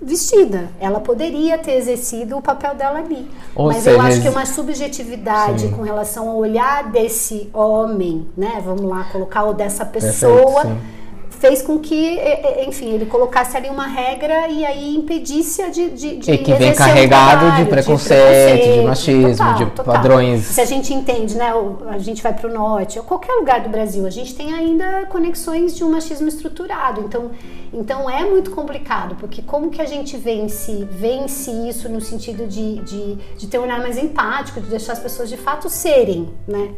vestida. 0.00 0.68
Ela 0.80 1.00
poderia 1.00 1.58
ter 1.58 1.72
exercido 1.72 2.36
o 2.36 2.42
papel 2.42 2.74
dela 2.74 3.00
ali. 3.00 3.28
Ou 3.54 3.66
Mas 3.66 3.78
seja, 3.78 3.96
eu 3.96 4.00
acho 4.00 4.22
que 4.22 4.28
uma 4.28 4.46
subjetividade 4.46 5.62
sim. 5.62 5.70
com 5.72 5.82
relação 5.82 6.28
ao 6.28 6.36
olhar 6.36 6.90
desse 6.90 7.50
homem, 7.52 8.26
né? 8.36 8.62
Vamos 8.64 8.84
lá 8.84 9.04
colocar, 9.10 9.42
ou 9.42 9.54
dessa 9.54 9.84
pessoa. 9.84 10.62
Perfeito, 10.62 10.97
fez 11.30 11.62
com 11.62 11.78
que, 11.78 12.18
enfim, 12.66 12.92
ele 12.94 13.06
colocasse 13.06 13.56
ali 13.56 13.68
uma 13.68 13.86
regra 13.86 14.48
e 14.48 14.64
aí 14.64 14.96
impedisse 14.96 15.68
de, 15.70 15.90
de, 15.90 16.16
de 16.16 16.32
E 16.32 16.38
que 16.38 16.52
vem 16.54 16.74
carregado 16.74 17.40
trabalho, 17.40 17.64
de, 17.64 17.70
preconceito, 17.70 18.20
de, 18.20 18.28
preconceito, 18.28 18.80
de 18.80 18.86
machismo, 18.86 19.36
total, 19.36 19.54
de 19.54 19.66
total. 19.66 19.94
padrões. 19.94 20.44
Se 20.44 20.60
a 20.60 20.64
gente 20.64 20.92
entende, 20.92 21.36
né, 21.36 21.52
a 21.88 21.98
gente 21.98 22.22
vai 22.22 22.32
para 22.32 22.48
o 22.48 22.52
norte, 22.52 22.98
ou 22.98 23.04
qualquer 23.04 23.32
lugar 23.34 23.60
do 23.60 23.68
Brasil, 23.68 24.06
a 24.06 24.10
gente 24.10 24.34
tem 24.34 24.52
ainda 24.52 25.06
conexões 25.06 25.76
de 25.76 25.84
um 25.84 25.90
machismo 25.90 26.28
estruturado. 26.28 27.02
Então, 27.02 27.30
então 27.72 28.10
é 28.10 28.24
muito 28.24 28.50
complicado, 28.50 29.14
porque 29.16 29.42
como 29.42 29.70
que 29.70 29.80
a 29.80 29.86
gente 29.86 30.16
vence, 30.16 30.88
vence 30.90 31.50
isso 31.68 31.88
no 31.88 32.00
sentido 32.00 32.46
de, 32.46 32.80
de, 32.80 33.14
de 33.36 33.46
ter 33.46 33.58
um 33.58 33.62
olhar 33.62 33.80
mais 33.80 33.96
empático, 33.96 34.60
de 34.60 34.68
deixar 34.68 34.92
as 34.92 35.00
pessoas 35.00 35.28
de 35.28 35.36
fato 35.36 35.68
serem, 35.68 36.28
né? 36.46 36.70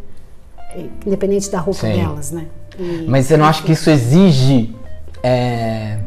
Independente 1.04 1.50
da 1.50 1.58
roupa 1.58 1.80
Sim. 1.80 1.92
delas, 1.92 2.30
né? 2.30 2.46
Mas 3.06 3.26
você 3.26 3.36
não 3.36 3.44
acha 3.44 3.62
que 3.62 3.72
isso 3.72 3.90
exige 3.90 4.74
é, 5.22 5.98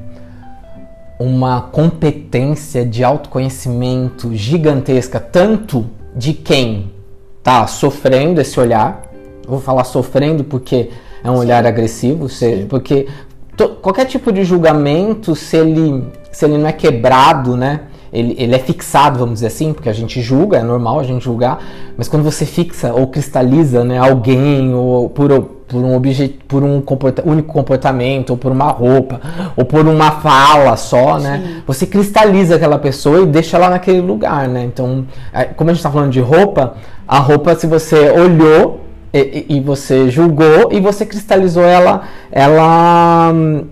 uma 1.20 1.62
competência 1.62 2.86
de 2.86 3.04
autoconhecimento 3.04 4.36
gigantesca, 4.36 5.20
tanto 5.20 5.86
de 6.16 6.34
quem 6.34 6.92
está 7.40 7.68
sofrendo 7.68 8.42
esse 8.42 8.60
olhar, 8.60 9.04
vou 9.48 9.60
falar 9.60 9.84
sofrendo 9.84 10.44
porque 10.44 10.90
é 11.24 11.30
um 11.30 11.36
Sim. 11.36 11.40
olhar 11.42 11.66
agressivo, 11.66 12.30
se, 12.30 12.66
porque 12.70 13.08
to, 13.56 13.70
qualquer 13.82 14.06
tipo 14.06 14.32
de 14.32 14.44
julgamento, 14.44 15.36
se 15.36 15.58
ele, 15.58 16.06
se 16.32 16.46
ele 16.46 16.58
não 16.58 16.68
é 16.68 16.72
quebrado, 16.72 17.56
né? 17.56 17.82
Ele, 18.12 18.36
ele, 18.38 18.54
é 18.54 18.60
fixado, 18.60 19.18
vamos 19.18 19.36
dizer 19.36 19.48
assim, 19.48 19.74
porque 19.74 19.90
a 19.90 19.94
gente 19.94 20.22
julga, 20.22 20.58
é 20.58 20.64
normal 20.64 21.00
a 21.00 21.04
gente 21.04 21.24
julgar, 21.26 21.64
mas 21.98 22.08
quando 22.08 22.22
você 22.22 22.46
fixa 22.46 22.94
ou 22.94 23.08
cristaliza 23.08 23.84
né, 23.84 23.98
alguém 23.98 24.72
ou 24.72 25.10
por, 25.10 25.32
por 25.74 25.84
um, 25.84 25.96
objeto, 25.96 26.46
por 26.48 26.62
um 26.62 26.80
comporta 26.80 27.24
único 27.26 27.52
comportamento, 27.52 28.30
ou 28.30 28.38
por 28.38 28.52
uma 28.52 28.68
roupa, 28.68 29.20
ou 29.58 29.66
por 29.66 29.88
uma 29.88 30.12
fala 30.12 30.78
só, 30.78 31.18
né? 31.18 31.42
Sim. 31.44 31.64
Você 31.66 31.88
cristaliza 31.88 32.58
aquela 32.58 32.78
pessoa 32.78 33.22
e 33.22 33.26
deixa 33.26 33.58
ela 33.58 33.72
naquele 33.72 34.00
lugar, 34.00 34.48
né? 34.48 34.64
Então, 34.64 35.04
é, 35.34 35.46
como 35.46 35.72
a 35.72 35.74
gente 35.74 35.80
está 35.80 35.90
falando 35.90 36.12
de 36.12 36.20
roupa, 36.20 36.76
a 37.08 37.18
roupa, 37.18 37.56
se 37.56 37.66
você 37.66 38.12
olhou 38.12 38.82
e, 39.12 39.48
e, 39.50 39.60
você 39.60 40.12
julgou 40.12 40.72
e 40.72 40.80
você 40.80 41.08
cristalizou 41.08 41.64
ela, 41.64 42.04
ela 42.32 43.32
hum, 43.34 43.66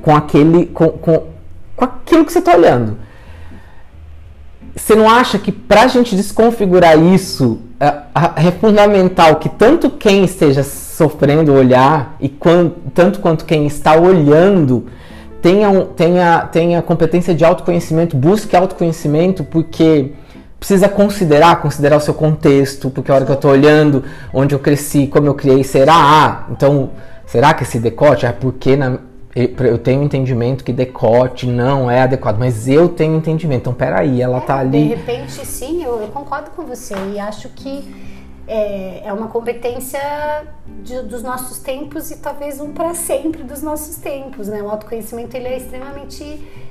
com 0.00 0.16
aquele, 0.16 0.64
com, 0.66 0.88
com, 0.88 1.24
com 1.76 1.84
aquilo 1.84 2.24
que 2.24 2.32
você 2.32 2.38
está 2.38 2.56
olhando. 2.56 2.96
Você 4.74 4.94
não 4.94 5.10
acha 5.10 5.38
que 5.38 5.52
para 5.52 5.82
a 5.82 5.88
gente 5.88 6.16
desconfigurar 6.16 6.98
isso 6.98 7.60
é, 7.82 8.46
é 8.46 8.50
fundamental 8.52 9.36
que 9.36 9.48
tanto 9.48 9.90
quem 9.90 10.22
esteja 10.22 10.62
sofrendo 11.02 11.52
olhar 11.52 12.16
e 12.20 12.28
quando, 12.28 12.76
tanto 12.94 13.18
quanto 13.18 13.44
quem 13.44 13.66
está 13.66 13.96
olhando 13.96 14.86
tenha, 15.40 15.84
tenha, 15.96 16.40
tenha 16.46 16.82
competência 16.82 17.34
de 17.34 17.44
autoconhecimento, 17.44 18.16
busque 18.16 18.54
autoconhecimento, 18.54 19.42
porque 19.42 20.12
precisa 20.60 20.88
considerar, 20.88 21.60
considerar 21.60 21.96
o 21.96 22.00
seu 22.00 22.14
contexto, 22.14 22.88
porque 22.88 23.10
a 23.10 23.16
hora 23.16 23.24
que 23.24 23.32
eu 23.32 23.34
estou 23.34 23.50
olhando 23.50 24.04
onde 24.32 24.54
eu 24.54 24.60
cresci, 24.60 25.08
como 25.08 25.26
eu 25.26 25.34
criei, 25.34 25.64
será, 25.64 25.96
ah, 25.96 26.46
então, 26.52 26.90
será 27.26 27.52
que 27.52 27.64
esse 27.64 27.80
decote 27.80 28.24
é 28.24 28.30
porque 28.30 28.76
na, 28.76 29.00
eu 29.34 29.78
tenho 29.78 30.04
entendimento 30.04 30.62
que 30.62 30.72
decote 30.72 31.48
não 31.48 31.90
é 31.90 32.02
adequado, 32.02 32.38
mas 32.38 32.68
eu 32.68 32.88
tenho 32.88 33.16
entendimento, 33.16 33.62
então 33.62 33.74
peraí, 33.74 34.22
ela 34.22 34.38
é, 34.38 34.40
tá 34.42 34.58
ali... 34.58 34.90
De 34.90 34.94
repente, 34.94 35.44
sim, 35.44 35.82
eu, 35.82 36.00
eu 36.00 36.08
concordo 36.08 36.50
com 36.50 36.62
você 36.62 36.94
e 37.12 37.18
acho 37.18 37.48
que 37.48 38.11
é, 38.46 39.02
é 39.04 39.12
uma 39.12 39.28
competência 39.28 40.00
de, 40.82 41.02
dos 41.02 41.22
nossos 41.22 41.58
tempos 41.58 42.10
e 42.10 42.16
talvez 42.18 42.60
um 42.60 42.72
para 42.72 42.94
sempre 42.94 43.42
dos 43.42 43.62
nossos 43.62 43.96
tempos, 43.96 44.48
né? 44.48 44.62
O 44.62 44.68
autoconhecimento 44.68 45.36
ele 45.36 45.48
é 45.48 45.56
extremamente 45.56 46.24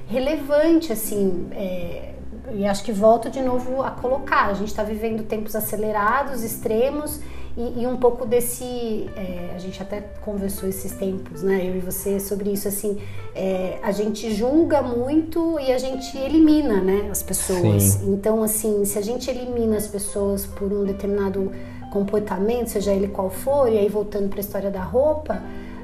relevante, 0.07 0.91
assim, 0.91 1.47
é, 1.51 2.13
e 2.53 2.65
acho 2.65 2.83
que 2.83 2.91
volto 2.91 3.29
de 3.29 3.41
novo 3.41 3.81
a 3.81 3.91
colocar. 3.91 4.49
A 4.49 4.53
gente 4.53 4.67
está 4.67 4.83
vivendo 4.83 5.23
tempos 5.23 5.55
acelerados, 5.55 6.43
extremos 6.43 7.19
e, 7.57 7.81
e 7.81 7.87
um 7.87 7.97
pouco 7.97 8.25
desse. 8.25 9.09
É, 9.15 9.51
a 9.55 9.57
gente 9.57 9.81
até 9.81 10.01
conversou 10.21 10.69
esses 10.69 10.93
tempos, 10.93 11.43
né? 11.43 11.65
Eu 11.65 11.75
e 11.75 11.79
você 11.79 12.19
sobre 12.19 12.51
isso. 12.51 12.67
Assim, 12.67 12.97
é, 13.35 13.77
a 13.83 13.91
gente 13.91 14.33
julga 14.33 14.81
muito 14.81 15.59
e 15.59 15.71
a 15.71 15.77
gente 15.77 16.17
elimina, 16.17 16.81
né? 16.81 17.09
As 17.11 17.21
pessoas. 17.21 17.83
Sim. 17.83 18.13
Então, 18.13 18.41
assim, 18.41 18.85
se 18.85 18.97
a 18.97 19.01
gente 19.01 19.29
elimina 19.29 19.77
as 19.77 19.87
pessoas 19.87 20.45
por 20.45 20.71
um 20.71 20.83
determinado 20.85 21.51
comportamento, 21.91 22.69
seja 22.69 22.93
ele 22.93 23.09
qual 23.09 23.29
for, 23.29 23.71
e 23.71 23.77
aí 23.77 23.89
voltando 23.89 24.29
para 24.29 24.39
a 24.39 24.41
história 24.41 24.71
da 24.71 24.81
roupa, 24.81 25.41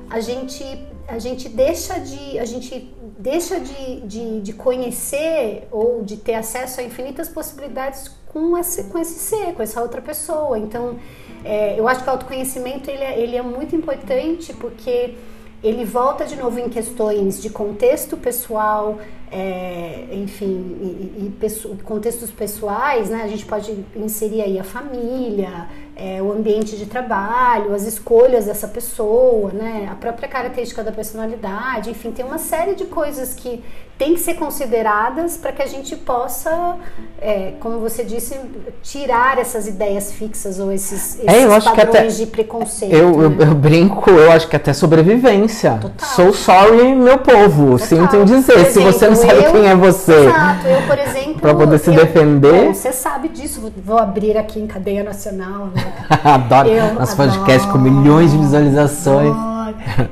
a 0.10 0.20
gente 0.20 0.64
a 1.08 1.20
gente 1.20 1.48
deixa 1.48 2.00
de 2.00 2.38
a 2.38 2.46
gente 2.46 2.94
deixa 3.18 3.60
de, 3.60 4.02
de, 4.02 4.42
de, 4.42 4.54
conhecer 4.54 5.68
ou 5.72 6.04
de 6.04 6.18
ter 6.18 6.36
acesso 6.36 6.80
a 6.80 6.84
infinitas 6.84 7.28
possibilidades 7.28 8.12
com 8.28 8.58
esse, 8.58 8.84
com 8.86 9.00
esse 9.00 9.20
ser, 9.20 9.54
com 9.54 9.64
essa 9.64 9.82
outra 9.82 10.02
pessoa. 10.02 10.60
Então, 10.60 11.00
é, 11.44 11.80
eu 11.80 11.88
acho 11.88 12.04
que 12.04 12.10
o 12.10 12.12
autoconhecimento 12.12 12.90
ele 12.90 13.04
é, 13.04 13.20
ele 13.20 13.36
é 13.36 13.42
muito 13.42 13.76
importante 13.76 14.54
porque 14.54 15.16
ele 15.64 15.86
volta 15.86 16.26
de 16.26 16.36
novo 16.36 16.60
em 16.60 16.70
questões 16.70 17.42
de 17.42 17.50
contexto 17.50 18.16
pessoal, 18.16 19.00
é, 19.32 20.06
enfim, 20.12 20.46
e, 20.82 21.36
e, 21.42 21.84
contextos 21.84 22.32
pessoais, 22.32 23.10
né? 23.10 23.24
A 23.24 23.28
gente 23.28 23.46
pode 23.46 23.86
inserir 23.96 24.42
aí 24.42 24.58
a 24.58 24.64
família, 24.64 25.68
é, 25.96 26.22
o 26.22 26.32
ambiente 26.32 26.78
de 26.78 26.86
trabalho, 26.86 27.74
as 27.74 27.84
escolhas 27.84 28.46
dessa 28.46 28.68
pessoa, 28.68 29.52
né? 29.52 29.90
A 29.92 29.96
própria 29.96 30.30
característica 30.30 30.84
da 30.84 30.92
personalidade, 30.92 31.90
enfim, 31.90 32.12
tem 32.12 32.24
uma 32.24 32.38
série 32.38 32.76
de 32.76 32.86
coisas 32.86 33.34
que 33.34 33.64
tem 33.98 34.14
que 34.14 34.20
ser 34.20 34.36
consideradas 34.36 35.38
para 35.38 35.52
que 35.52 35.62
a 35.62 35.66
gente 35.66 35.96
possa, 35.96 36.76
é, 37.20 37.54
como 37.60 37.80
você 37.80 38.04
disse, 38.04 38.40
tirar 38.84 39.40
essas 39.40 39.68
ideias 39.68 40.12
fixas 40.12 40.60
ou 40.60 40.72
esses, 40.72 41.16
esses 41.16 41.26
é, 41.26 41.48
padrões 41.48 41.68
até, 41.68 42.08
de 42.08 42.26
preconceito. 42.28 42.94
Eu, 42.94 43.18
né? 43.18 43.26
eu, 43.40 43.48
eu, 43.48 43.56
brinco, 43.56 44.12
eu 44.12 44.32
acho 44.32 44.48
que 44.48 44.56
até 44.56 44.72
sobrevivência. 44.72 45.80
Total. 45.82 46.10
Sou 46.10 46.32
sorry, 46.32 46.94
meu 46.94 47.18
povo, 47.18 47.72
Total. 47.72 47.88
sinto 47.88 48.16
em 48.18 48.26
dizer. 48.26 48.60
Exemplo, 48.60 48.72
Se 48.72 48.80
você 48.80 49.08
não 49.08 49.16
sabe 49.18 49.44
eu, 49.44 49.52
quem 49.52 49.68
é 49.68 49.76
você. 49.76 50.26
Exato, 50.28 50.68
eu, 50.68 50.82
por 50.88 51.00
exemplo. 51.00 51.42
para 51.42 51.56
poder 51.56 51.80
se 51.80 51.90
eu, 51.90 51.96
defender. 51.96 52.66
Bom, 52.66 52.74
você 52.74 52.92
sabe 52.92 53.30
disso, 53.30 53.72
vou 53.84 53.98
abrir 53.98 54.38
aqui 54.38 54.60
em 54.60 54.68
cadeia 54.68 55.04
nacional. 55.04 55.68
Né? 55.68 55.94
adoro. 56.24 56.70
Nosso 56.94 57.16
podcast 57.16 57.68
com 57.68 57.78
milhões 57.78 58.32
de 58.32 58.38
visualizações. 58.38 59.32
Adoro. 59.32 59.58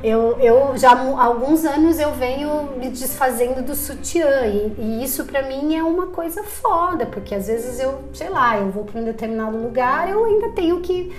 Eu, 0.02 0.36
eu 0.38 0.76
já 0.76 0.92
há 0.92 1.24
alguns 1.24 1.64
anos 1.64 1.98
eu 1.98 2.12
venho 2.12 2.70
me 2.78 2.88
desfazendo 2.88 3.62
do 3.62 3.74
sutiã 3.74 4.46
e, 4.46 4.74
e 4.78 5.04
isso 5.04 5.24
para 5.24 5.42
mim 5.42 5.74
é 5.74 5.82
uma 5.82 6.08
coisa 6.08 6.42
foda, 6.42 7.06
porque 7.06 7.34
às 7.34 7.46
vezes 7.46 7.80
eu, 7.80 8.00
sei 8.12 8.28
lá, 8.28 8.58
eu 8.58 8.70
vou 8.70 8.84
para 8.84 9.00
um 9.00 9.04
determinado 9.04 9.56
lugar, 9.56 10.10
eu 10.10 10.24
ainda 10.24 10.50
tenho 10.50 10.80
que 10.80 11.12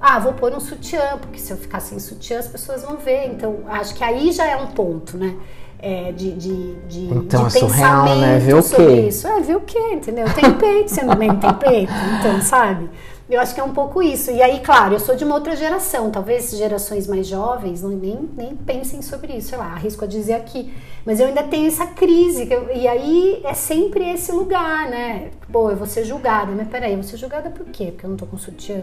ah, 0.00 0.18
vou 0.18 0.32
pôr 0.32 0.52
um 0.54 0.60
sutiã, 0.60 1.18
porque 1.20 1.38
se 1.38 1.52
eu 1.52 1.58
ficar 1.58 1.80
sem 1.80 1.98
sutiã 1.98 2.38
as 2.38 2.48
pessoas 2.48 2.82
vão 2.82 2.96
ver. 2.96 3.26
Então, 3.26 3.58
acho 3.68 3.94
que 3.94 4.02
aí 4.02 4.32
já 4.32 4.46
é 4.46 4.56
um 4.56 4.68
ponto, 4.68 5.18
né? 5.18 5.36
É, 5.82 6.12
de, 6.12 6.32
de, 6.32 6.74
de, 6.88 7.04
então, 7.06 7.48
de 7.48 7.56
é 7.56 7.60
surreal, 7.60 8.16
né? 8.16 8.38
Ver 8.38 8.54
o 8.54 8.62
quê? 8.62 9.06
Isso. 9.08 9.26
É, 9.26 9.40
ver 9.40 9.56
o 9.56 9.60
quê, 9.60 9.92
entendeu? 9.92 10.26
Tem 10.34 10.52
peito, 10.52 10.90
você 10.90 11.00
também 11.00 11.34
tem 11.36 11.54
peito, 11.54 11.92
então, 12.18 12.40
sabe? 12.42 12.90
Eu 13.30 13.40
acho 13.40 13.54
que 13.54 13.60
é 13.60 13.64
um 13.64 13.72
pouco 13.72 14.02
isso. 14.02 14.32
E 14.32 14.42
aí, 14.42 14.58
claro, 14.58 14.94
eu 14.94 15.00
sou 15.00 15.14
de 15.14 15.24
uma 15.24 15.36
outra 15.36 15.54
geração. 15.54 16.10
Talvez 16.10 16.50
gerações 16.50 17.06
mais 17.06 17.28
jovens 17.28 17.80
não, 17.80 17.90
nem, 17.90 18.28
nem 18.36 18.56
pensem 18.56 19.00
sobre 19.02 19.34
isso. 19.34 19.50
Sei 19.50 19.58
lá, 19.58 19.66
arrisco 19.66 20.04
a 20.04 20.08
dizer 20.08 20.34
aqui. 20.34 20.74
Mas 21.06 21.20
eu 21.20 21.28
ainda 21.28 21.44
tenho 21.44 21.68
essa 21.68 21.86
crise. 21.86 22.50
Eu, 22.50 22.74
e 22.74 22.88
aí 22.88 23.40
é 23.44 23.54
sempre 23.54 24.04
esse 24.10 24.32
lugar, 24.32 24.90
né? 24.90 25.30
Pô, 25.50 25.70
eu 25.70 25.76
vou 25.76 25.86
ser 25.86 26.04
julgada. 26.04 26.50
Mas 26.50 26.66
peraí, 26.66 26.90
eu 26.90 26.96
vou 26.96 27.04
ser 27.04 27.18
julgada 27.18 27.50
por 27.50 27.66
quê? 27.66 27.92
Porque 27.92 28.04
eu 28.04 28.10
não 28.10 28.16
tô 28.16 28.26
com 28.26 28.36
sutiã? 28.36 28.82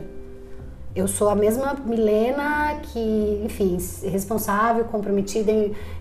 Eu 0.98 1.08
sou 1.08 1.30
a 1.30 1.36
mesma 1.36 1.76
Milena 1.86 2.78
que, 2.82 3.42
enfim, 3.46 3.78
responsável, 4.04 4.84
comprometida, 4.86 5.52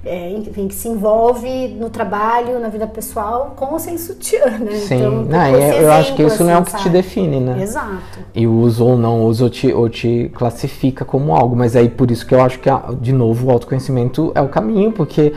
é, 0.04 0.30
enfim, 0.30 0.68
que 0.68 0.74
se 0.74 0.88
envolve 0.88 1.68
no 1.68 1.90
trabalho, 1.90 2.58
na 2.58 2.68
vida 2.68 2.86
pessoal, 2.86 3.52
com 3.54 3.66
ou 3.72 3.78
sem 3.78 3.98
sutiã, 3.98 4.46
né? 4.58 4.72
Sim, 4.76 4.96
então, 4.96 5.24
não, 5.24 5.46
eu, 5.48 5.58
exemplo, 5.58 5.82
eu 5.82 5.92
acho 5.92 6.14
que 6.14 6.22
isso 6.22 6.34
assim, 6.36 6.44
não 6.44 6.50
é 6.50 6.58
o 6.58 6.64
que 6.64 6.70
sabe? 6.70 6.82
te 6.84 6.88
define, 6.88 7.40
né? 7.40 7.62
Exato. 7.62 8.20
E 8.34 8.46
uso 8.46 8.86
ou 8.86 8.96
não 8.96 9.24
uso 9.24 9.44
ou 9.44 9.50
te, 9.50 9.72
ou 9.72 9.88
te 9.88 10.30
classifica 10.34 11.04
como 11.04 11.34
algo, 11.34 11.54
mas 11.54 11.76
aí 11.76 11.90
por 11.90 12.10
isso 12.10 12.26
que 12.26 12.34
eu 12.34 12.40
acho 12.40 12.58
que, 12.58 12.70
de 13.00 13.12
novo, 13.12 13.48
o 13.48 13.50
autoconhecimento 13.50 14.32
é 14.34 14.40
o 14.40 14.48
caminho, 14.48 14.92
porque 14.92 15.34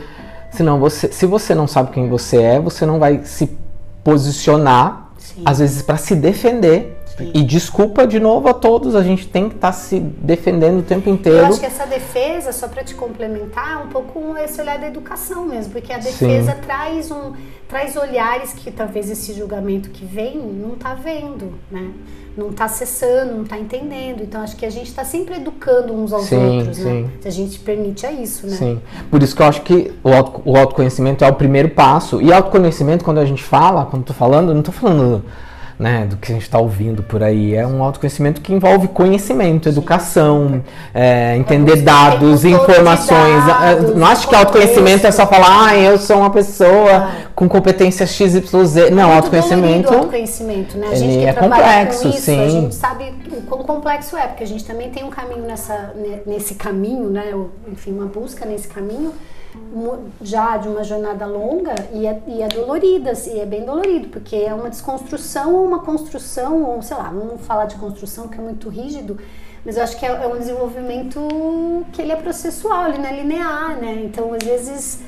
senão 0.50 0.80
você, 0.80 1.12
se 1.12 1.26
você 1.26 1.54
não 1.54 1.66
sabe 1.66 1.90
quem 1.90 2.08
você 2.08 2.40
é, 2.40 2.58
você 2.58 2.86
não 2.86 2.98
vai 2.98 3.20
se 3.24 3.50
posicionar, 4.02 5.10
Sim. 5.18 5.42
às 5.44 5.58
vezes, 5.58 5.82
para 5.82 5.98
se 5.98 6.14
defender 6.14 6.99
e 7.34 7.42
desculpa 7.42 8.06
de 8.06 8.18
novo 8.18 8.48
a 8.48 8.54
todos, 8.54 8.94
a 8.94 9.02
gente 9.02 9.26
tem 9.28 9.48
que 9.48 9.54
estar 9.56 9.68
tá 9.68 9.72
se 9.72 10.00
defendendo 10.00 10.80
o 10.80 10.82
tempo 10.82 11.08
inteiro. 11.08 11.38
Eu 11.38 11.46
acho 11.46 11.60
que 11.60 11.66
essa 11.66 11.86
defesa, 11.86 12.52
só 12.52 12.68
para 12.68 12.82
te 12.82 12.94
complementar, 12.94 13.80
é 13.80 13.84
um 13.84 13.88
pouco 13.88 14.36
esse 14.36 14.60
olhar 14.60 14.78
da 14.78 14.86
educação 14.86 15.46
mesmo, 15.46 15.72
porque 15.72 15.92
a 15.92 15.98
defesa 15.98 16.52
traz 16.52 17.10
um 17.10 17.32
traz 17.70 17.96
olhares 17.96 18.52
que 18.52 18.70
talvez 18.70 19.08
esse 19.08 19.32
julgamento 19.32 19.90
que 19.90 20.04
vem 20.04 20.36
não 20.36 20.74
está 20.74 20.92
vendo, 20.92 21.54
né? 21.70 21.90
Não 22.36 22.50
está 22.50 22.64
acessando, 22.64 23.34
não 23.34 23.42
está 23.44 23.56
entendendo. 23.56 24.22
Então 24.22 24.42
acho 24.42 24.56
que 24.56 24.66
a 24.66 24.70
gente 24.70 24.88
está 24.88 25.04
sempre 25.04 25.36
educando 25.36 25.94
uns 25.94 26.12
aos 26.12 26.24
sim, 26.24 26.36
outros, 26.36 26.78
né? 26.78 26.84
sim. 26.84 27.02
né? 27.02 27.10
Se 27.20 27.28
a 27.28 27.30
gente 27.30 27.58
permite 27.60 28.04
a 28.04 28.10
isso, 28.10 28.46
né? 28.46 28.56
Sim. 28.56 28.80
Por 29.08 29.22
isso 29.22 29.36
que 29.36 29.42
eu 29.42 29.46
acho 29.46 29.62
que 29.62 29.92
o, 30.02 30.08
auto, 30.08 30.42
o 30.44 30.56
autoconhecimento 30.56 31.24
é 31.24 31.28
o 31.28 31.34
primeiro 31.34 31.70
passo. 31.70 32.20
E 32.20 32.32
autoconhecimento, 32.32 33.04
quando 33.04 33.18
a 33.18 33.24
gente 33.24 33.42
fala, 33.42 33.86
quando 33.86 34.02
estou 34.02 34.16
falando, 34.16 34.52
não 34.52 34.60
estou 34.60 34.74
falando 34.74 35.24
né, 35.80 36.04
do 36.04 36.18
que 36.18 36.30
a 36.30 36.34
gente 36.34 36.42
está 36.42 36.58
ouvindo 36.58 37.02
por 37.02 37.22
aí. 37.22 37.54
É 37.54 37.66
um 37.66 37.82
autoconhecimento 37.82 38.42
que 38.42 38.52
envolve 38.52 38.86
conhecimento, 38.88 39.66
educação, 39.66 40.62
é, 40.92 41.34
entender 41.38 41.76
dados, 41.76 42.44
informações. 42.44 43.46
Dados, 43.46 43.96
não 43.96 44.06
acho 44.06 44.28
que 44.28 44.34
autoconhecimento 44.34 45.06
é 45.06 45.10
só 45.10 45.26
falar, 45.26 45.68
ah, 45.68 45.78
eu 45.78 45.96
sou 45.96 46.18
uma 46.18 46.28
pessoa 46.28 46.92
ah. 46.92 47.12
com 47.34 47.48
competência 47.48 48.06
XYZ. 48.06 48.90
Não, 48.92 49.10
é 49.10 49.16
autoconhecimento. 49.16 49.88
autoconhecimento, 49.94 50.76
né? 50.76 50.88
A 50.92 50.94
gente 50.94 51.14
ele 51.14 51.24
é 51.24 51.32
complexo, 51.32 52.08
isso, 52.08 52.20
sim. 52.20 52.44
A 52.44 52.48
gente 52.50 52.74
sabe 52.74 53.14
o 53.32 53.40
quão 53.40 53.62
complexo 53.62 54.18
é, 54.18 54.26
porque 54.26 54.44
a 54.44 54.46
gente 54.46 54.64
também 54.66 54.90
tem 54.90 55.02
um 55.02 55.10
caminho 55.10 55.46
nessa, 55.46 55.94
nesse 56.26 56.56
caminho, 56.56 57.08
né? 57.08 57.32
Enfim, 57.72 57.92
uma 57.92 58.06
busca 58.06 58.44
nesse 58.44 58.68
caminho 58.68 59.14
já 60.22 60.56
de 60.56 60.68
uma 60.68 60.84
jornada 60.84 61.26
longa 61.26 61.74
e 61.92 62.06
é, 62.06 62.22
e 62.26 62.42
é 62.42 62.48
dolorida, 62.48 63.12
e 63.26 63.40
é 63.40 63.46
bem 63.46 63.64
dolorido, 63.64 64.08
porque 64.08 64.36
é 64.36 64.54
uma 64.54 64.70
desconstrução 64.70 65.54
ou 65.54 65.64
uma 65.64 65.80
construção, 65.80 66.62
ou 66.62 66.82
sei 66.82 66.96
lá, 66.96 67.04
vamos 67.04 67.40
falar 67.46 67.66
de 67.66 67.76
construção 67.76 68.28
que 68.28 68.38
é 68.38 68.40
muito 68.40 68.68
rígido, 68.68 69.18
mas 69.64 69.76
eu 69.76 69.82
acho 69.82 69.98
que 69.98 70.06
é, 70.06 70.08
é 70.08 70.26
um 70.26 70.38
desenvolvimento 70.38 71.20
que 71.92 72.00
ele 72.00 72.12
é 72.12 72.16
processual, 72.16 72.88
ele 72.88 72.98
não 72.98 73.06
é 73.06 73.16
linear, 73.16 73.76
né? 73.78 74.02
Então, 74.04 74.32
às 74.32 74.42
vezes, 74.42 75.00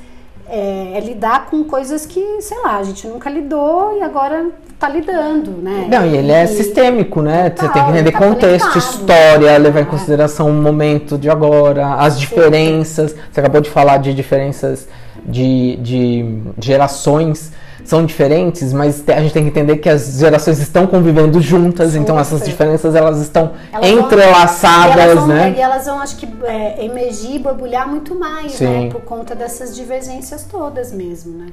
é, 0.54 0.98
é, 0.98 1.00
lidar 1.00 1.46
com 1.46 1.64
coisas 1.64 2.04
que, 2.04 2.42
sei 2.42 2.58
lá, 2.58 2.76
a 2.76 2.82
gente 2.82 3.06
nunca 3.08 3.30
lidou 3.30 3.96
e 3.96 4.02
agora 4.02 4.50
está 4.68 4.86
lidando, 4.86 5.52
né? 5.52 5.86
Não, 5.88 6.04
e 6.04 6.14
ele 6.14 6.30
é 6.30 6.46
sistêmico, 6.46 7.22
né? 7.22 7.48
Total, 7.48 7.68
Você 7.68 7.72
tem 7.72 7.84
que 7.84 7.90
entender 7.90 8.12
tá 8.12 8.18
contexto, 8.18 8.76
história, 8.76 9.56
levar 9.56 9.80
em 9.80 9.86
consideração 9.86 10.50
o 10.50 10.52
momento 10.52 11.16
de 11.16 11.30
agora, 11.30 11.94
as 11.94 12.20
diferenças. 12.20 13.16
Você 13.32 13.40
acabou 13.40 13.62
de 13.62 13.70
falar 13.70 13.96
de 13.96 14.12
diferenças 14.12 14.86
de, 15.24 15.76
de 15.76 16.42
gerações 16.60 17.50
são 17.84 18.04
diferentes, 18.04 18.72
mas 18.72 19.02
a 19.08 19.20
gente 19.20 19.32
tem 19.32 19.42
que 19.44 19.50
entender 19.50 19.76
que 19.78 19.88
as 19.88 20.18
gerações 20.18 20.58
estão 20.60 20.86
convivendo 20.86 21.40
juntas, 21.40 21.94
então 21.94 22.18
essas 22.18 22.44
diferenças 22.44 22.94
elas 22.94 23.20
estão 23.20 23.52
elas 23.72 23.88
entrelaçadas, 23.88 24.94
vão, 24.94 25.12
e 25.12 25.14
vão, 25.14 25.26
né? 25.26 25.54
E 25.56 25.60
elas 25.60 25.86
vão, 25.86 26.00
acho 26.00 26.16
que, 26.16 26.28
é, 26.44 26.84
emergir, 26.84 27.40
borbulhar 27.40 27.88
muito 27.88 28.14
mais, 28.14 28.58
né? 28.60 28.68
Sim. 28.68 28.84
né? 28.84 28.90
Por 28.90 29.02
conta 29.02 29.34
dessas 29.34 29.74
divergências 29.74 30.44
todas 30.44 30.92
mesmo, 30.92 31.38
né? 31.38 31.46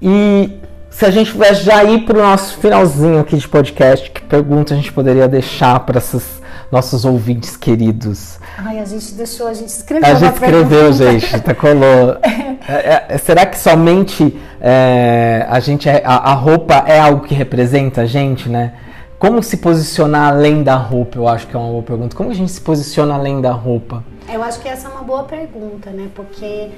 E 0.00 0.58
se 0.90 1.04
a 1.04 1.10
gente 1.10 1.32
tivesse 1.32 1.62
já 1.62 1.82
ir 1.84 2.04
para 2.04 2.18
o 2.18 2.22
nosso 2.22 2.56
finalzinho 2.58 3.18
aqui 3.18 3.36
de 3.36 3.48
podcast, 3.48 4.10
que 4.10 4.22
pergunta 4.22 4.72
a 4.74 4.76
gente 4.76 4.92
poderia 4.92 5.26
deixar 5.26 5.80
para 5.80 5.98
esses 5.98 6.43
nossos 6.70 7.04
ouvintes 7.04 7.56
queridos? 7.56 8.38
Ai, 8.58 8.78
a 8.78 8.84
gente 8.84 9.14
deixou, 9.14 9.46
a 9.46 9.54
gente 9.54 9.68
escreveu. 9.68 10.08
A 10.08 10.14
gente 10.14 10.32
escreveu, 10.34 10.92
gente, 10.92 11.40
tá 11.40 11.54
colou. 11.54 12.16
É, 12.66 13.14
é, 13.14 13.18
será 13.18 13.44
que 13.44 13.58
somente 13.58 14.40
é, 14.58 15.46
a 15.50 15.60
gente 15.60 15.86
é, 15.86 16.02
a, 16.02 16.30
a, 16.30 16.32
roupa 16.32 16.82
é 16.86 16.98
algo 16.98 17.26
que 17.26 17.34
representa 17.34 18.00
a 18.00 18.06
gente, 18.06 18.48
né? 18.48 18.72
Como 19.18 19.42
se 19.42 19.58
posicionar 19.58 20.32
além 20.32 20.62
da 20.62 20.74
roupa? 20.74 21.18
Eu 21.18 21.28
acho 21.28 21.46
que 21.46 21.54
é 21.54 21.58
uma 21.58 21.68
boa 21.68 21.82
pergunta. 21.82 22.16
Como 22.16 22.30
a 22.30 22.34
gente 22.34 22.50
se 22.50 22.62
posiciona 22.62 23.16
além 23.16 23.42
da 23.42 23.52
roupa? 23.52 24.02
Eu 24.32 24.42
acho 24.42 24.60
que 24.60 24.68
essa 24.68 24.88
é 24.88 24.90
uma 24.90 25.02
boa 25.02 25.24
pergunta, 25.24 25.90
né? 25.90 26.08
Porque 26.14 26.70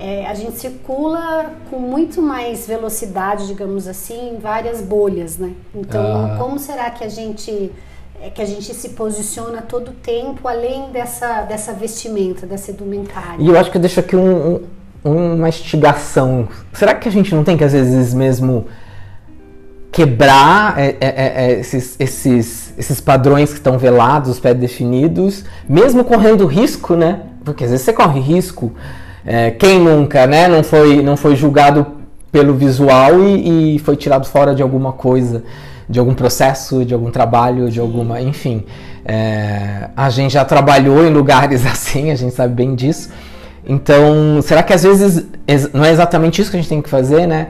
é, 0.00 0.26
a 0.26 0.34
gente 0.34 0.58
circula 0.58 1.52
com 1.70 1.78
muito 1.78 2.22
mais 2.22 2.66
velocidade, 2.66 3.46
digamos 3.46 3.88
assim, 3.88 4.34
em 4.34 4.38
várias 4.38 4.80
bolhas, 4.80 5.38
né? 5.38 5.52
Então, 5.74 6.24
ah. 6.24 6.36
como 6.38 6.58
será 6.58 6.90
que 6.90 7.02
a 7.02 7.08
gente 7.08 7.72
é 8.20 8.30
que 8.30 8.42
a 8.42 8.44
gente 8.44 8.74
se 8.74 8.90
posiciona 8.90 9.62
todo 9.62 9.88
o 9.88 9.94
tempo 9.94 10.48
além 10.48 10.90
dessa, 10.90 11.42
dessa 11.42 11.72
vestimenta, 11.72 12.46
dessa 12.46 12.70
indumentária. 12.70 13.36
E 13.38 13.48
eu 13.48 13.58
acho 13.58 13.70
que 13.70 13.76
eu 13.76 13.80
deixo 13.80 14.00
aqui 14.00 14.16
um, 14.16 14.62
um, 15.04 15.34
uma 15.34 15.48
instigação. 15.48 16.48
Será 16.72 16.94
que 16.94 17.08
a 17.08 17.12
gente 17.12 17.34
não 17.34 17.44
tem 17.44 17.56
que, 17.56 17.62
às 17.62 17.72
vezes, 17.72 18.12
mesmo 18.12 18.66
quebrar 19.92 20.78
é, 20.78 20.96
é, 21.00 21.06
é, 21.06 21.32
é 21.36 21.60
esses, 21.60 21.96
esses, 21.98 22.74
esses 22.76 23.00
padrões 23.00 23.50
que 23.50 23.56
estão 23.56 23.78
velados, 23.78 24.38
pré-definidos, 24.38 25.44
mesmo 25.68 26.04
correndo 26.04 26.46
risco, 26.46 26.94
né? 26.94 27.22
Porque 27.44 27.64
às 27.64 27.70
vezes 27.70 27.86
você 27.86 27.92
corre 27.92 28.20
risco. 28.20 28.72
É, 29.24 29.50
quem 29.52 29.80
nunca, 29.80 30.26
né? 30.26 30.48
Não 30.48 30.62
foi, 30.62 31.02
não 31.02 31.16
foi 31.16 31.36
julgado 31.36 31.86
pelo 32.30 32.54
visual 32.54 33.22
e, 33.24 33.76
e 33.76 33.78
foi 33.78 33.96
tirado 33.96 34.26
fora 34.26 34.54
de 34.54 34.62
alguma 34.62 34.92
coisa 34.92 35.44
de 35.88 35.98
algum 35.98 36.14
processo, 36.14 36.84
de 36.84 36.92
algum 36.92 37.10
trabalho, 37.10 37.70
de 37.70 37.80
alguma. 37.80 38.20
Enfim. 38.20 38.64
É, 39.04 39.88
a 39.96 40.10
gente 40.10 40.32
já 40.32 40.44
trabalhou 40.44 41.04
em 41.04 41.10
lugares 41.10 41.64
assim, 41.66 42.10
a 42.10 42.14
gente 42.14 42.34
sabe 42.34 42.54
bem 42.54 42.74
disso. 42.74 43.10
Então, 43.66 44.40
será 44.42 44.62
que 44.62 44.72
às 44.72 44.82
vezes 44.82 45.26
não 45.72 45.84
é 45.84 45.90
exatamente 45.90 46.40
isso 46.40 46.50
que 46.50 46.56
a 46.56 46.60
gente 46.60 46.68
tem 46.68 46.82
que 46.82 46.88
fazer, 46.88 47.26
né? 47.26 47.48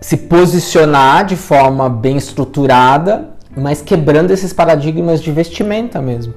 Se 0.00 0.16
posicionar 0.16 1.24
de 1.24 1.36
forma 1.36 1.88
bem 1.88 2.16
estruturada, 2.16 3.30
mas 3.56 3.80
quebrando 3.80 4.32
esses 4.32 4.52
paradigmas 4.52 5.22
de 5.22 5.30
vestimenta 5.30 6.02
mesmo. 6.02 6.34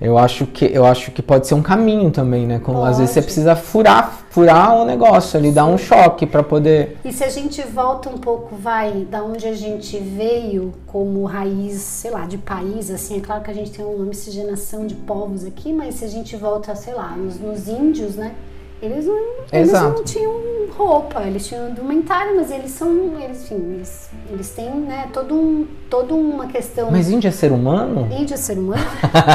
Eu 0.00 0.16
acho 0.16 0.46
que 0.46 0.64
eu 0.64 0.86
acho 0.86 1.10
que 1.10 1.20
pode 1.20 1.46
ser 1.46 1.54
um 1.54 1.62
caminho 1.62 2.10
também, 2.10 2.46
né? 2.46 2.58
Como 2.58 2.82
às 2.82 2.98
vezes 2.98 3.12
você 3.12 3.20
precisa 3.20 3.54
furar, 3.54 4.24
furar 4.30 4.74
o 4.74 4.82
um 4.82 4.84
negócio 4.86 5.38
ali, 5.38 5.52
dar 5.52 5.66
um 5.66 5.76
choque 5.76 6.24
para 6.24 6.42
poder. 6.42 6.96
E 7.04 7.12
se 7.12 7.22
a 7.22 7.28
gente 7.28 7.60
volta 7.62 8.08
um 8.08 8.16
pouco, 8.16 8.56
vai 8.56 9.06
da 9.10 9.22
onde 9.22 9.46
a 9.46 9.52
gente 9.52 9.98
veio 9.98 10.72
como 10.86 11.24
raiz, 11.24 11.82
sei 11.82 12.10
lá, 12.10 12.24
de 12.24 12.38
país, 12.38 12.90
assim, 12.90 13.18
é 13.18 13.20
claro 13.20 13.42
que 13.42 13.50
a 13.50 13.54
gente 13.54 13.72
tem 13.72 13.84
uma 13.84 14.06
miscigenação 14.06 14.86
de 14.86 14.94
povos 14.94 15.44
aqui, 15.44 15.70
mas 15.70 15.96
se 15.96 16.04
a 16.06 16.08
gente 16.08 16.34
volta, 16.34 16.74
sei 16.74 16.94
lá, 16.94 17.10
nos, 17.10 17.38
nos 17.38 17.68
índios, 17.68 18.16
né? 18.16 18.34
Eles 18.82 19.06
não, 19.06 19.18
eles 19.52 19.72
não 19.72 20.02
tinham 20.02 20.40
roupa, 20.76 21.22
eles 21.24 21.46
tinham 21.46 21.68
indumentário, 21.68 22.34
mas 22.36 22.50
eles 22.50 22.70
são, 22.70 22.88
eles, 23.20 23.42
enfim, 23.44 23.74
eles, 23.74 24.08
eles 24.30 24.48
têm, 24.50 24.70
né, 24.70 25.08
todo 25.12 25.34
um, 25.34 25.66
toda 25.90 26.14
uma 26.14 26.46
questão. 26.46 26.90
Mas 26.90 27.10
índio 27.10 27.28
é 27.28 27.30
ser 27.30 27.52
humano? 27.52 28.08
Índio 28.10 28.32
é 28.32 28.36
ser 28.38 28.56
humano? 28.58 28.82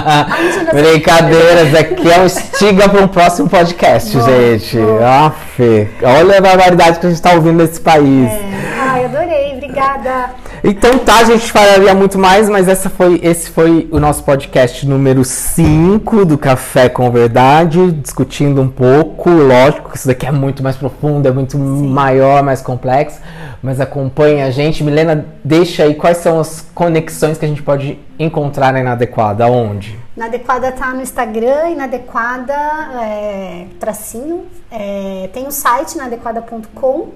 Brincadeiras, 0.74 1.76
aqui 1.76 2.12
é 2.12 2.20
um 2.20 2.26
estiga 2.26 2.90
para 2.90 3.04
um 3.04 3.08
próximo 3.08 3.48
podcast, 3.48 4.18
bom, 4.18 4.26
gente. 4.26 4.78
Bom. 4.78 5.04
Aff, 5.04 5.90
olha 6.02 6.38
a 6.40 6.42
barbaridade 6.42 7.00
que 7.00 7.06
a 7.06 7.10
gente 7.10 7.18
está 7.18 7.34
ouvindo 7.34 7.58
nesse 7.58 7.80
país. 7.80 8.28
É. 8.28 8.42
Ai, 8.80 9.06
adorei, 9.06 9.54
obrigada. 9.54 10.32
Então 10.68 10.98
tá, 10.98 11.20
a 11.20 11.24
gente 11.24 11.52
falaria 11.52 11.94
muito 11.94 12.18
mais, 12.18 12.50
mas 12.50 12.68
essa 12.68 12.90
foi, 12.90 13.20
esse 13.22 13.52
foi 13.52 13.88
o 13.92 14.00
nosso 14.00 14.24
podcast 14.24 14.84
número 14.88 15.24
5 15.24 16.26
do 16.26 16.40
Café 16.40 16.90
com 16.90 17.12
Verdade, 17.12 17.92
discutindo 17.92 18.64
um 18.64 18.68
pouco, 18.68 19.30
lógico 19.30 19.92
que 19.92 19.98
isso 19.98 20.08
daqui 20.08 20.26
é 20.26 20.32
muito 20.32 20.64
mais 20.64 20.76
profundo, 20.76 21.28
é 21.28 21.32
muito 21.32 21.52
Sim. 21.52 21.88
maior, 21.88 22.42
mais 22.42 22.64
complexo, 22.64 23.22
mas 23.62 23.80
acompanhe 23.80 24.42
a 24.42 24.50
gente. 24.50 24.84
Milena, 24.84 25.28
deixa 25.44 25.84
aí 25.84 25.94
quais 25.94 26.18
são 26.18 26.40
as 26.40 26.66
conexões 26.74 27.38
que 27.38 27.46
a 27.46 27.48
gente 27.48 27.62
pode 27.62 28.00
encontrar 28.18 28.74
na 28.74 28.80
Inadequada, 28.80 29.46
onde? 29.46 30.00
Na 30.18 30.26
Adequada 30.26 30.72
tá 30.72 30.96
no 30.96 31.02
Instagram 31.04 31.70
e 31.70 31.76
na 31.76 31.84
Adequada 31.84 32.56
é, 33.04 33.68
tracinho, 33.80 34.46
é, 34.72 35.30
tem 35.32 35.46
o 35.46 35.52
site 35.52 35.96
na 35.96 36.06
adequada.com 36.06 37.10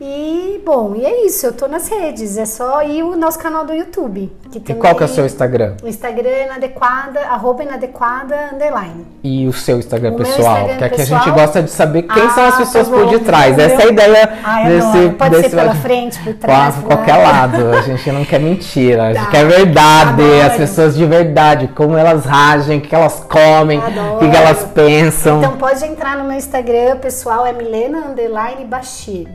E, 0.00 0.62
bom, 0.64 0.94
e 0.96 1.04
é 1.04 1.26
isso. 1.26 1.44
Eu 1.46 1.52
tô 1.52 1.68
nas 1.68 1.86
redes. 1.88 2.38
É 2.38 2.46
só 2.46 2.82
ir 2.82 3.02
o 3.02 3.16
nosso 3.16 3.38
canal 3.38 3.66
do 3.66 3.74
YouTube. 3.74 4.32
Que 4.50 4.72
e 4.72 4.74
qual 4.74 4.96
que 4.96 5.02
é 5.02 5.06
o 5.06 5.08
seu 5.08 5.24
Instagram? 5.24 5.76
O 5.82 5.86
Instagram 5.86 6.28
é 6.28 6.46
inadequada, 6.46 7.20
arroba 7.20 7.62
inadequada, 7.62 8.50
underline. 8.52 9.06
E 9.22 9.46
o 9.46 9.52
seu 9.52 9.78
Instagram 9.78 10.12
o 10.12 10.16
pessoal? 10.16 10.56
Instagram 10.56 10.78
que 10.78 10.84
aqui 10.84 10.96
pessoal? 10.96 11.20
a 11.20 11.24
gente 11.24 11.34
gosta 11.34 11.62
de 11.62 11.70
saber 11.70 12.02
quem 12.02 12.22
ah, 12.22 12.30
são 12.30 12.44
as 12.46 12.56
pessoas 12.56 12.88
tá 12.88 12.96
por 12.96 13.10
detrás. 13.10 13.58
Essa 13.58 13.82
é 13.82 13.84
a 13.84 13.88
ideia 13.88 14.38
ah, 14.42 14.68
desse, 14.68 15.10
Pode 15.10 15.30
desse 15.30 15.50
ser 15.50 15.56
pela 15.56 15.74
frente, 15.76 16.18
por 16.18 16.34
trás. 16.34 16.74
Por 16.74 16.84
qualquer 16.84 17.16
lado. 17.16 17.70
A 17.76 17.82
gente 17.82 18.10
não 18.10 18.24
quer 18.24 18.40
mentira. 18.40 19.04
A 19.04 19.12
gente 19.12 19.24
tá. 19.24 19.30
quer 19.30 19.46
verdade. 19.46 20.22
Adoro. 20.22 20.46
As 20.46 20.56
pessoas 20.56 20.96
de 20.96 21.06
verdade. 21.06 21.68
Como 21.68 21.96
elas 21.96 22.24
ragem, 22.24 22.78
o 22.78 22.80
que 22.80 22.94
elas 22.94 23.20
comem, 23.20 23.78
o 23.78 24.18
que 24.18 24.36
elas 24.36 24.64
pensam. 24.74 25.38
Então 25.38 25.56
pode 25.58 25.84
entrar 25.84 26.16
no 26.16 26.24
meu 26.24 26.36
Instagram, 26.36 26.96
pessoal. 26.96 27.46
É 27.46 27.52
Milena 27.52 28.08
Underline 28.08 28.64
Bachir. 28.64 29.28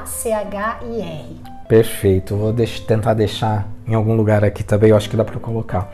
B-A-C-H-I-R. 0.00 1.36
Perfeito. 1.68 2.36
Vou 2.36 2.52
deixar, 2.52 2.84
tentar 2.84 3.14
deixar 3.14 3.68
em 3.86 3.94
algum 3.94 4.14
lugar 4.14 4.44
aqui 4.44 4.62
também, 4.62 4.90
eu 4.90 4.96
acho 4.96 5.08
que 5.08 5.16
dá 5.16 5.24
para 5.24 5.38
colocar. 5.38 5.92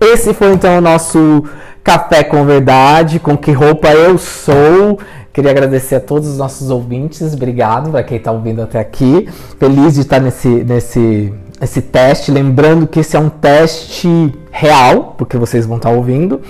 Esse 0.00 0.32
foi 0.34 0.52
então 0.52 0.78
o 0.78 0.80
nosso 0.80 1.44
Café 1.82 2.22
com 2.24 2.44
Verdade, 2.44 3.18
com 3.18 3.36
que 3.36 3.52
roupa 3.52 3.88
eu 3.88 4.18
sou. 4.18 4.98
Queria 5.32 5.50
agradecer 5.50 5.96
a 5.96 6.00
todos 6.00 6.28
os 6.28 6.38
nossos 6.38 6.70
ouvintes, 6.70 7.32
obrigado 7.34 7.90
para 7.90 8.02
quem 8.02 8.18
está 8.18 8.30
ouvindo 8.30 8.62
até 8.62 8.78
aqui. 8.78 9.28
Feliz 9.58 9.94
de 9.94 10.02
estar 10.02 10.20
nesse, 10.20 10.48
nesse 10.48 11.32
esse 11.60 11.80
teste, 11.80 12.32
lembrando 12.32 12.88
que 12.88 13.00
esse 13.00 13.16
é 13.16 13.20
um 13.20 13.28
teste 13.28 14.08
real, 14.50 15.14
porque 15.16 15.36
vocês 15.36 15.64
vão 15.64 15.76
estar 15.76 15.90
ouvindo, 15.90 16.40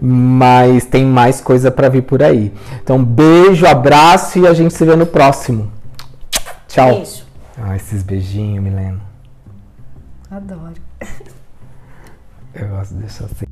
mas 0.00 0.84
tem 0.84 1.04
mais 1.04 1.40
coisa 1.40 1.72
para 1.72 1.88
vir 1.88 2.02
por 2.02 2.22
aí. 2.22 2.52
Então, 2.82 3.02
beijo, 3.02 3.66
abraço 3.66 4.38
e 4.38 4.46
a 4.46 4.54
gente 4.54 4.72
se 4.72 4.84
vê 4.84 4.94
no 4.94 5.06
próximo. 5.06 5.79
Tchau. 6.70 6.98
Beijo. 6.98 7.24
Ah, 7.58 7.74
esses 7.74 8.04
beijinhos, 8.04 8.62
Milena. 8.62 9.00
Adoro. 10.30 10.80
Eu 12.54 12.68
gosto 12.68 12.94
de 12.94 13.00
deixar 13.00 13.24
assim. 13.24 13.44